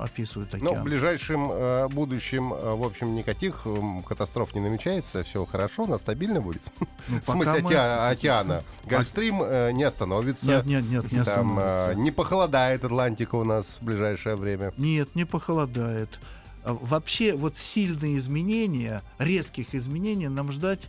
описывают 0.00 0.54
океан. 0.54 0.64
Но 0.64 0.74
в 0.80 0.82
ближайшем 0.84 1.50
э, 1.52 1.88
будущем, 1.88 2.52
э, 2.52 2.74
в 2.74 2.82
общем, 2.82 3.14
никаких 3.14 3.62
э, 3.66 3.76
катастроф 4.06 4.54
не 4.54 4.60
намечается, 4.60 5.22
все 5.22 5.44
хорошо, 5.44 5.84
она 5.84 5.98
стабильно 5.98 6.40
будет. 6.40 6.62
Ну, 7.08 7.20
в 7.20 7.24
смысле 7.24 7.62
мы- 7.62 7.70
океа- 7.72 8.10
океана. 8.10 8.62
Гольфстрим 8.84 9.42
э, 9.42 9.72
не 9.72 9.82
остановится. 9.84 10.46
Нет, 10.46 10.66
нет, 10.66 10.84
нет, 10.90 11.10
не 11.12 11.24
Там 11.24 11.58
э, 11.58 11.62
остановится. 11.62 11.94
не 12.02 12.10
похолодает 12.10 12.84
Атлантика 12.84 13.36
у 13.36 13.44
нас 13.44 13.78
в 13.80 13.84
ближайшее 13.84 14.36
время. 14.36 14.72
Нет, 14.76 15.14
не 15.14 15.24
похолодает. 15.24 16.20
А 16.64 16.74
Вообще, 16.74 17.34
вот 17.34 17.56
сильные 17.56 18.18
изменения, 18.18 19.02
резких 19.18 19.74
изменений 19.74 20.28
нам 20.28 20.52
ждать, 20.52 20.80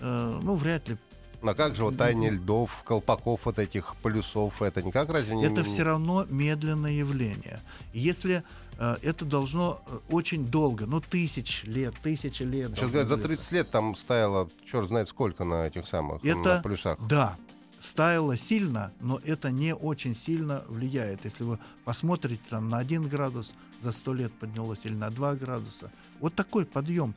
э, 0.00 0.38
ну, 0.42 0.54
вряд 0.54 0.88
ли. 0.88 0.96
Но 1.44 1.54
как 1.54 1.76
же 1.76 1.84
вот 1.84 1.98
таяние 1.98 2.30
льдов, 2.30 2.82
колпаков 2.84 3.42
вот 3.44 3.58
этих 3.58 3.96
полюсов, 3.96 4.62
это 4.62 4.82
никак 4.82 5.12
разве 5.12 5.36
не... 5.36 5.44
Это 5.44 5.62
все 5.62 5.82
равно 5.82 6.24
медленное 6.30 6.92
явление. 6.92 7.60
Если 7.92 8.42
э, 8.78 8.96
это 9.02 9.26
должно 9.26 9.82
э, 9.86 9.98
очень 10.08 10.46
долго, 10.46 10.86
ну, 10.86 11.02
тысяч 11.02 11.62
лет, 11.64 11.94
тысячи 12.02 12.42
лет. 12.42 12.70
Сейчас 12.70 12.88
говорят, 12.88 13.08
за 13.08 13.16
длиться. 13.16 13.36
30 13.36 13.52
лет 13.52 13.70
там 13.70 13.94
стояло 13.94 14.48
черт 14.64 14.88
знает 14.88 15.10
сколько 15.10 15.44
на 15.44 15.66
этих 15.66 15.86
самых 15.86 16.22
на 16.22 16.28
Это 16.28 16.60
полюсах. 16.64 16.98
Да, 17.06 17.36
стаяло 17.78 18.38
сильно, 18.38 18.92
но 19.00 19.20
это 19.22 19.50
не 19.50 19.74
очень 19.74 20.16
сильно 20.16 20.64
влияет. 20.66 21.24
Если 21.24 21.44
вы 21.44 21.58
посмотрите 21.84 22.42
там 22.48 22.70
на 22.70 22.78
1 22.78 23.06
градус 23.06 23.52
за 23.82 23.92
100 23.92 24.14
лет 24.14 24.32
поднялось 24.32 24.80
или 24.84 24.94
на 24.94 25.10
2 25.10 25.34
градуса. 25.34 25.92
Вот 26.20 26.34
такой 26.34 26.64
подъем. 26.64 27.14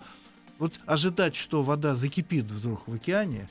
Вот 0.59 0.81
ожидать, 0.85 1.37
что 1.37 1.63
вода 1.63 1.95
закипит 1.95 2.51
вдруг 2.51 2.89
в 2.89 2.93
океане, 2.93 3.47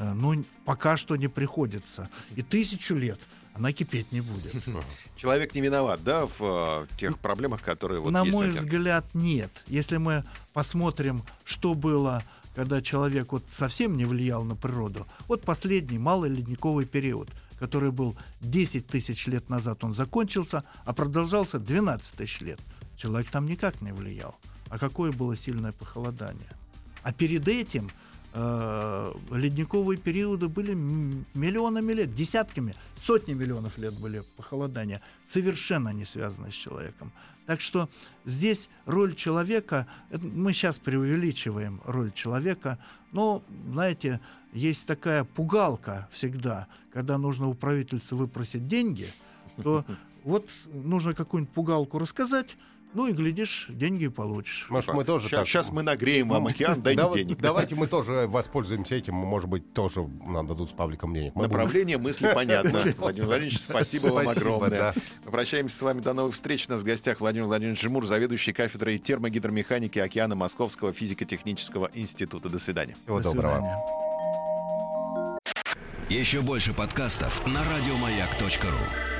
э, 0.00 0.12
ну, 0.14 0.32
н- 0.34 0.44
пока 0.64 0.96
что 0.96 1.14
не 1.16 1.28
приходится. 1.28 2.08
И 2.34 2.42
тысячу 2.42 2.94
лет 2.96 3.20
она 3.54 3.72
кипеть 3.72 4.10
не 4.12 4.20
будет. 4.20 4.52
Человек 5.16 5.54
не 5.54 5.60
виноват, 5.60 6.02
да, 6.02 6.26
в 6.26 6.40
э, 6.40 6.86
тех 6.98 7.18
проблемах, 7.18 7.62
которые 7.62 8.00
вот 8.00 8.10
На 8.12 8.22
есть 8.22 8.32
мой 8.32 8.46
океана? 8.50 8.58
взгляд, 8.60 9.04
нет. 9.14 9.50
Если 9.66 9.98
мы 9.98 10.24
посмотрим, 10.52 11.22
что 11.44 11.74
было, 11.74 12.22
когда 12.54 12.80
человек 12.82 13.32
вот 13.32 13.44
совсем 13.50 13.96
не 13.96 14.04
влиял 14.04 14.44
на 14.44 14.56
природу, 14.56 15.06
вот 15.28 15.42
последний 15.42 15.98
малый 15.98 16.30
ледниковый 16.30 16.86
период, 16.86 17.28
который 17.58 17.90
был 17.90 18.16
10 18.40 18.86
тысяч 18.86 19.26
лет 19.26 19.48
назад, 19.50 19.84
он 19.84 19.92
закончился, 19.94 20.64
а 20.84 20.94
продолжался 20.94 21.58
12 21.58 22.14
тысяч 22.14 22.40
лет. 22.40 22.58
Человек 22.96 23.30
там 23.30 23.46
никак 23.46 23.80
не 23.82 23.92
влиял. 23.92 24.34
А 24.70 24.78
какое 24.78 25.10
было 25.12 25.36
сильное 25.36 25.72
похолодание? 25.72 26.48
А 27.02 27.12
перед 27.12 27.48
этим 27.48 27.90
ледниковые 28.32 29.98
периоды 29.98 30.48
были 30.48 30.72
миллионами 30.74 31.92
лет, 31.92 32.14
десятками, 32.14 32.74
сотни 33.02 33.34
миллионов 33.34 33.76
лет 33.78 33.94
были 33.94 34.22
похолодания, 34.36 35.00
совершенно 35.26 35.88
не 35.88 36.04
связанные 36.04 36.52
с 36.52 36.54
человеком. 36.54 37.12
Так 37.46 37.60
что 37.60 37.88
здесь 38.24 38.68
роль 38.86 39.16
человека, 39.16 39.88
это 40.10 40.24
мы 40.24 40.52
сейчас 40.52 40.78
преувеличиваем 40.78 41.80
роль 41.84 42.12
человека, 42.12 42.78
но, 43.10 43.42
знаете, 43.72 44.20
есть 44.52 44.86
такая 44.86 45.24
пугалка 45.24 46.08
всегда, 46.12 46.68
когда 46.92 47.18
нужно 47.18 47.48
у 47.48 47.54
правительства 47.54 48.14
выпросить 48.14 48.68
деньги, 48.68 49.08
то 49.60 49.84
вот 50.24 50.48
нужно 50.72 51.14
какую-нибудь 51.14 51.52
пугалку 51.52 51.98
рассказать, 51.98 52.56
ну 52.94 53.06
и, 53.06 53.12
глядишь, 53.12 53.66
деньги 53.68 54.08
получишь. 54.08 54.66
Может, 54.68 54.94
мы 54.94 55.04
тоже 55.04 55.28
так... 55.28 55.46
Сейчас 55.46 55.70
мы 55.70 55.82
нагреем 55.82 56.28
вам 56.28 56.46
океан, 56.48 56.82
дайте 56.82 57.02
Дав- 57.02 57.14
денег. 57.14 57.38
Давайте 57.38 57.74
мы 57.74 57.86
тоже 57.88 58.26
воспользуемся 58.28 58.94
этим. 58.96 59.14
Может 59.14 59.48
быть, 59.48 59.72
тоже 59.72 60.02
нам 60.26 60.46
дадут 60.46 60.70
с 60.70 60.72
Павликом 60.72 61.14
денег. 61.14 61.34
Мы 61.34 61.44
будем- 61.44 61.52
Направление 61.58 61.98
мысли 61.98 62.28
понятно. 62.34 62.80
Владимир 62.98 63.26
Владимирович, 63.26 63.60
спасибо 63.60 64.08
вам 64.08 64.28
огромное. 64.28 64.94
Мы 65.24 65.30
Прощаемся 65.30 65.76
с 65.76 65.82
вами. 65.82 66.00
До 66.00 66.12
новых 66.14 66.34
встреч. 66.34 66.66
У 66.68 66.72
нас 66.72 66.80
в 66.82 66.84
гостях 66.84 67.20
Владимир 67.20 67.46
Владимирович 67.46 67.80
Жмур, 67.82 68.06
заведующий 68.06 68.52
кафедрой 68.52 68.98
термогидромеханики 68.98 69.98
океана 69.98 70.34
Московского 70.34 70.92
физико-технического 70.92 71.90
института. 71.94 72.48
До 72.48 72.58
свидания. 72.58 72.96
Всего 73.04 73.18
До 73.18 73.32
доброго. 73.32 73.52
свидания. 73.54 73.76
Еще 76.08 76.40
больше 76.40 76.74
подкастов 76.74 77.46
на 77.46 77.60
радиомаяк.ру. 77.62 79.19